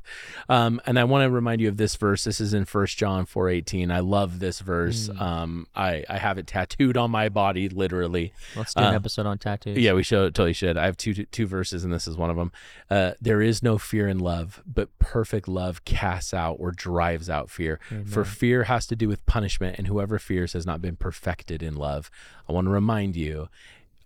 Um, 0.50 0.82
and 0.88 0.98
I 0.98 1.04
want 1.04 1.24
to 1.26 1.30
remind 1.30 1.62
you 1.62 1.68
of 1.68 1.78
this 1.78 1.96
verse. 1.96 2.24
This 2.24 2.42
is 2.42 2.54
in 2.56 2.66
First 2.66 2.98
John 2.98 3.26
four 3.26 3.50
eighteen. 3.50 3.92
I 3.92 4.00
love 4.00 4.40
this 4.40 4.62
verse. 4.62 5.10
Mm. 5.10 5.22
Um, 5.22 5.68
I 5.76 6.04
I 6.10 6.18
have 6.18 6.38
it 6.40 6.48
tattooed 6.48 6.98
on 6.98 7.12
my 7.12 7.30
body, 7.30 7.70
literally. 7.70 8.34
let's 8.56 8.74
do 8.74 8.82
an 8.82 8.94
Uh, 8.94 8.96
episode 8.96 9.26
on 9.28 9.38
tattoos. 9.38 9.78
Yeah, 9.78 9.94
we 9.94 10.02
should 10.04 10.34
totally 10.34 10.54
should. 10.54 10.78
I 10.78 10.86
have 10.86 10.98
two 10.98 11.14
two 11.14 11.46
verses, 11.46 11.84
and 11.84 11.94
this 11.94 12.08
is 12.08 12.18
one 12.18 12.30
of 12.32 12.38
them. 12.38 12.52
Uh, 12.90 13.12
there 13.22 13.42
is 13.42 13.62
no 13.62 13.78
fear 13.78 14.08
in 14.08 14.18
love, 14.20 14.64
but 14.66 14.90
perfect 15.00 15.48
love 15.48 15.84
casts 15.86 16.34
out 16.34 16.56
or 16.60 16.72
drives 16.72 17.30
out 17.30 17.50
fear. 17.52 17.80
For 18.06 18.24
fear 18.24 18.64
has 18.64 18.88
to 18.88 18.96
do 18.96 19.08
with 19.10 19.26
punishment, 19.26 19.78
and 19.78 19.88
whoever 19.88 20.18
fears 20.18 20.54
has 20.54 20.66
not 20.66 20.82
been 20.82 20.96
perfected 20.96 21.62
in 21.62 21.76
love. 21.76 22.10
I 22.48 22.54
want 22.54 22.66
to 22.68 22.72
remind 22.72 23.16
you. 23.18 23.50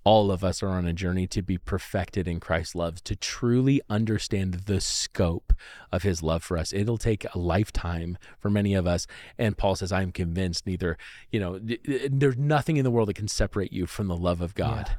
All 0.03 0.31
of 0.31 0.43
us 0.43 0.63
are 0.63 0.69
on 0.69 0.87
a 0.87 0.93
journey 0.93 1.27
to 1.27 1.41
be 1.43 1.57
perfected 1.57 2.27
in 2.27 2.39
Christ's 2.39 2.73
love, 2.73 3.03
to 3.03 3.15
truly 3.15 3.81
understand 3.89 4.53
the 4.65 4.81
scope 4.81 5.53
of 5.91 6.01
his 6.01 6.23
love 6.23 6.43
for 6.43 6.57
us. 6.57 6.73
It'll 6.73 6.97
take 6.97 7.25
a 7.33 7.37
lifetime 7.37 8.17
for 8.39 8.49
many 8.49 8.73
of 8.73 8.87
us. 8.87 9.05
And 9.37 9.57
Paul 9.57 9.75
says, 9.75 9.91
I'm 9.91 10.11
convinced 10.11 10.65
neither, 10.65 10.97
you 11.31 11.39
know, 11.39 11.59
th- 11.59 11.83
th- 11.83 12.09
there's 12.11 12.37
nothing 12.37 12.77
in 12.77 12.83
the 12.83 12.91
world 12.91 13.09
that 13.09 13.15
can 13.15 13.27
separate 13.27 13.71
you 13.71 13.85
from 13.85 14.07
the 14.07 14.17
love 14.17 14.41
of 14.41 14.55
God. 14.55 14.89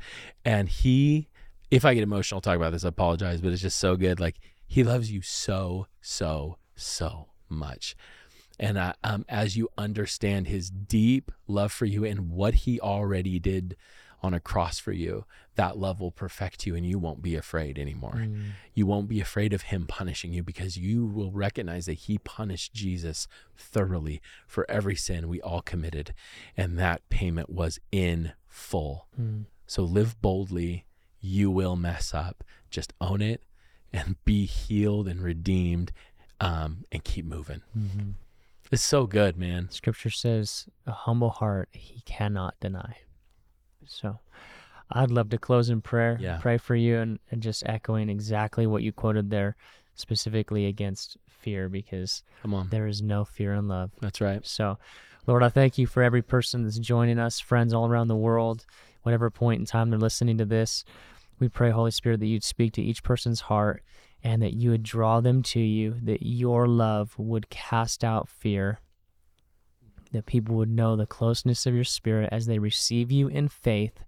And 0.44 0.68
he, 0.68 1.28
if 1.70 1.84
I 1.84 1.94
get 1.94 2.04
emotional 2.04 2.40
talk 2.40 2.56
about 2.56 2.72
this, 2.72 2.84
I 2.84 2.88
apologize, 2.88 3.40
but 3.40 3.52
it's 3.52 3.62
just 3.62 3.78
so 3.78 3.96
good. 3.96 4.20
Like 4.20 4.38
he 4.66 4.84
loves 4.84 5.10
you 5.10 5.20
so, 5.20 5.88
so, 6.00 6.58
so 6.76 7.28
much. 7.48 7.96
And 8.60 8.78
uh, 8.78 8.92
um, 9.02 9.24
as 9.28 9.56
you 9.56 9.68
understand 9.76 10.46
his 10.46 10.70
deep 10.70 11.32
love 11.48 11.72
for 11.72 11.86
you 11.86 12.04
and 12.04 12.30
what 12.30 12.54
he 12.54 12.78
already 12.80 13.40
did 13.40 13.76
on 14.22 14.32
a 14.32 14.40
cross 14.40 14.78
for 14.78 14.92
you, 14.92 15.24
that 15.56 15.76
love 15.76 16.00
will 16.00 16.12
perfect 16.12 16.66
you 16.66 16.74
and 16.74 16.87
you 16.87 16.98
won't 16.98 17.22
be 17.22 17.35
afraid 17.35 17.78
anymore. 17.78 18.14
Mm. 18.16 18.52
You 18.72 18.87
won't 18.87 19.08
be 19.08 19.20
afraid 19.20 19.52
of 19.52 19.62
him 19.62 19.87
punishing 19.87 20.32
you 20.32 20.42
because 20.42 20.76
you 20.76 21.04
will 21.04 21.32
recognize 21.32 21.87
that 21.87 21.94
he 21.94 22.18
punished 22.18 22.72
Jesus 22.72 23.26
thoroughly 23.56 24.22
for 24.46 24.64
every 24.70 24.94
sin 24.96 25.28
we 25.28 25.40
all 25.40 25.61
committed. 25.61 26.14
And 26.56 26.78
that 26.78 27.08
payment 27.11 27.50
was 27.50 27.80
in 27.90 28.32
full. 28.48 29.08
Mm. 29.20 29.46
So 29.66 29.82
live 29.82 30.20
boldly. 30.22 30.87
You 31.20 31.50
will 31.50 31.76
mess 31.76 32.14
up. 32.14 32.44
Just 32.70 32.92
own 33.00 33.20
it 33.20 33.42
and 33.92 34.16
be 34.24 34.46
healed 34.46 35.06
and 35.06 35.20
redeemed 35.20 35.92
um, 36.40 36.85
and 36.90 37.04
keep 37.04 37.24
moving. 37.24 37.62
hmm 37.72 38.11
It's 38.70 38.82
so 38.82 39.06
good, 39.06 39.37
man. 39.37 39.68
Scripture 39.70 40.11
says, 40.11 40.66
a 40.87 40.92
humble 40.92 41.30
heart 41.30 41.68
he 41.72 42.00
cannot 42.02 42.54
deny. 42.61 42.96
So 43.87 44.18
I'd 44.90 45.11
love 45.11 45.31
to 45.31 45.38
close 45.38 45.71
in 45.71 45.81
prayer, 45.81 46.16
Yeah. 46.21 46.38
pray 46.38 46.59
for 46.59 46.75
you, 46.75 46.99
and, 46.99 47.18
and 47.31 47.42
just 47.42 47.62
echoing 47.66 48.09
exactly 48.09 48.66
what 48.66 48.83
you 48.83 48.92
quoted 48.92 49.31
there, 49.31 49.57
specifically 49.95 50.66
against 50.66 51.16
fear, 51.29 51.68
because 51.68 52.23
Come 52.42 52.55
on. 52.55 52.68
there 52.71 52.87
is 52.87 53.03
no 53.03 53.25
fear 53.25 53.55
in 53.55 53.68
love. 53.68 53.90
That's 54.01 54.21
right. 54.21 54.45
So, 54.47 54.79
Lord, 55.27 55.42
I 55.42 55.49
thank 55.49 55.79
you 55.79 55.87
for 55.87 56.03
every 56.03 56.23
person 56.23 56.64
that's 56.64 56.79
joining 56.79 57.18
us, 57.18 57.40
friends 57.40 57.73
all 57.73 57.87
around 57.87 58.09
the 58.09 58.16
world, 58.16 58.66
whatever 59.03 59.31
point 59.31 59.61
in 59.61 59.66
time 59.66 59.90
they're 59.90 59.99
listening 59.99 60.38
to 60.38 60.45
this. 60.45 60.85
We 61.38 61.49
pray, 61.49 61.71
Holy 61.71 61.90
Spirit, 61.90 62.21
that 62.21 62.27
you'd 62.27 62.45
speak 62.45 62.73
to 62.75 62.83
each 62.83 63.03
person's 63.03 63.42
heart 63.42 63.83
and 64.23 64.40
that 64.42 64.55
you 64.55 64.71
would 64.71 64.83
draw 64.85 65.21
them 65.21 65.42
to 65.42 65.61
you, 65.61 65.97
that 66.03 66.25
your 66.25 66.68
love 66.68 67.14
would 67.18 67.51
cast 67.51 68.05
out 68.05 68.29
fear, 68.29 68.79
that 70.12 70.27
people 70.27 70.55
would 70.57 70.70
know 70.70 70.96
the 70.96 71.07
closeness 71.07 71.66
of 71.66 71.75
your 71.75 71.85
spirit 71.85 72.29
as 72.33 72.46
they 72.46 72.59
receive 72.59 73.11
you 73.11 73.29
in 73.29 73.48
faith. 73.48 74.05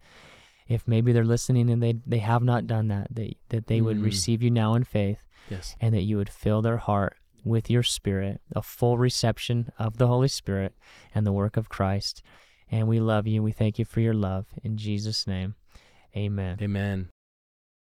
If 0.68 0.88
maybe 0.88 1.12
they're 1.12 1.24
listening 1.24 1.68
and 1.68 1.82
they, 1.82 1.94
they 2.06 2.18
have 2.18 2.42
not 2.42 2.66
done 2.66 2.88
that, 2.88 3.08
that, 3.14 3.34
that 3.50 3.66
they 3.66 3.80
would 3.80 3.98
Mm. 3.98 4.04
receive 4.04 4.42
you 4.42 4.50
now 4.50 4.74
in 4.74 4.84
faith 4.84 5.18
Yes. 5.50 5.76
and 5.80 5.94
that 5.94 6.02
you 6.02 6.16
would 6.16 6.30
fill 6.30 6.62
their 6.62 6.78
heart 6.78 7.16
with 7.44 7.68
your 7.68 7.82
spirit, 7.82 8.40
a 8.56 8.62
full 8.62 8.96
reception 8.96 9.70
of 9.78 9.98
the 9.98 10.06
Holy 10.06 10.28
Spirit 10.28 10.74
and 11.14 11.26
the 11.26 11.32
work 11.32 11.58
of 11.58 11.68
Christ. 11.68 12.22
And 12.70 12.88
we 12.88 12.98
love 12.98 13.26
you 13.26 13.42
we 13.42 13.52
thank 13.52 13.78
you 13.78 13.84
for 13.84 14.00
your 14.00 14.14
love. 14.14 14.46
In 14.62 14.78
Jesus' 14.78 15.26
name, 15.26 15.54
amen. 16.16 16.58
Amen. 16.62 17.10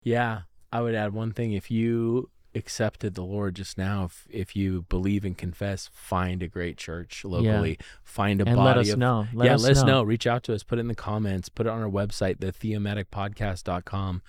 Yeah, 0.02 0.42
I 0.72 0.80
would 0.80 0.96
add 0.96 1.14
one 1.14 1.30
thing. 1.32 1.52
If 1.52 1.70
you 1.70 2.30
accepted 2.54 3.14
the 3.14 3.22
Lord 3.24 3.54
just 3.56 3.76
now, 3.78 4.04
if, 4.04 4.26
if 4.30 4.56
you 4.56 4.82
believe 4.88 5.24
and 5.24 5.36
confess, 5.36 5.90
find 5.92 6.42
a 6.42 6.48
great 6.48 6.76
church 6.76 7.24
locally. 7.24 7.78
Find 8.02 8.40
a 8.40 8.46
and 8.46 8.56
body 8.56 8.66
let 8.66 8.86
us 8.86 8.92
of 8.92 8.98
know. 8.98 9.26
Let 9.32 9.46
yeah, 9.46 9.54
us 9.54 9.62
let 9.62 9.72
us 9.72 9.82
know. 9.82 9.86
know. 9.86 10.02
Reach 10.02 10.26
out 10.26 10.42
to 10.44 10.54
us. 10.54 10.62
Put 10.62 10.78
it 10.78 10.80
in 10.82 10.88
the 10.88 10.94
comments. 10.94 11.48
Put 11.48 11.66
it 11.66 11.70
on 11.70 11.82
our 11.82 11.88
website, 11.90 12.40
the 12.40 12.52
theomaticpodcast.com. 12.52 14.22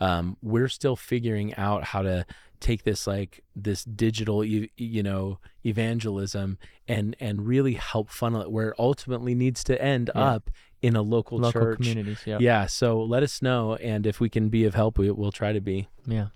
Um, 0.00 0.36
we're 0.42 0.68
still 0.68 0.96
figuring 0.96 1.54
out 1.56 1.84
how 1.84 2.02
to 2.02 2.24
take 2.60 2.82
this 2.84 3.06
like 3.06 3.42
this 3.54 3.84
digital, 3.84 4.44
e- 4.44 4.70
you 4.76 5.02
know, 5.02 5.38
evangelism 5.64 6.58
and 6.86 7.16
and 7.20 7.46
really 7.46 7.74
help 7.74 8.08
funnel 8.10 8.42
it 8.42 8.50
where 8.50 8.70
it 8.70 8.76
ultimately 8.78 9.34
needs 9.34 9.62
to 9.64 9.80
end 9.82 10.10
Yeah. 10.14 10.22
up 10.22 10.50
in 10.80 10.94
a 10.94 11.02
local, 11.02 11.38
Local 11.38 11.60
church. 11.60 11.78
communities. 11.78 12.20
Yeah. 12.24 12.38
Yeah. 12.40 12.66
So 12.66 13.02
let 13.02 13.24
us 13.24 13.42
know, 13.42 13.74
and 13.76 14.06
if 14.06 14.20
we 14.20 14.28
can 14.28 14.48
be 14.48 14.64
of 14.64 14.74
help, 14.76 14.96
we, 14.98 15.10
we'll 15.10 15.32
try 15.32 15.52
to 15.52 15.60
be. 15.60 15.88
Yeah. 16.06 16.28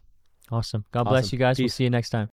Awesome. 0.53 0.85
God 0.93 1.05
bless 1.05 1.25
Awesome. 1.27 1.37
you 1.37 1.38
guys. 1.38 1.59
We'll 1.59 1.69
see 1.71 1.85
you 1.85 1.91
next 1.91 2.11
time. 2.11 2.29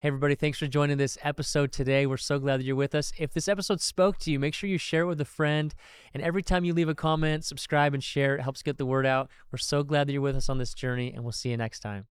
Hey, 0.00 0.08
everybody. 0.08 0.34
Thanks 0.34 0.58
for 0.58 0.66
joining 0.66 0.98
this 0.98 1.16
episode 1.22 1.72
today. 1.72 2.06
We're 2.06 2.16
so 2.16 2.38
glad 2.38 2.58
that 2.60 2.64
you're 2.64 2.76
with 2.76 2.94
us. 2.94 3.12
If 3.18 3.32
this 3.32 3.48
episode 3.48 3.80
spoke 3.80 4.18
to 4.18 4.30
you, 4.30 4.38
make 4.38 4.54
sure 4.54 4.68
you 4.68 4.78
share 4.78 5.02
it 5.02 5.06
with 5.06 5.20
a 5.20 5.24
friend. 5.24 5.74
And 6.14 6.22
every 6.22 6.42
time 6.42 6.64
you 6.64 6.74
leave 6.74 6.88
a 6.88 6.94
comment, 6.94 7.44
subscribe 7.44 7.94
and 7.94 8.02
share. 8.02 8.36
It 8.36 8.42
helps 8.42 8.62
get 8.62 8.76
the 8.76 8.86
word 8.86 9.06
out. 9.06 9.30
We're 9.52 9.58
so 9.58 9.82
glad 9.84 10.08
that 10.08 10.12
you're 10.12 10.22
with 10.22 10.36
us 10.36 10.48
on 10.48 10.58
this 10.58 10.74
journey, 10.74 11.12
and 11.12 11.24
we'll 11.24 11.32
see 11.32 11.50
you 11.50 11.56
next 11.56 11.80
time. 11.80 12.06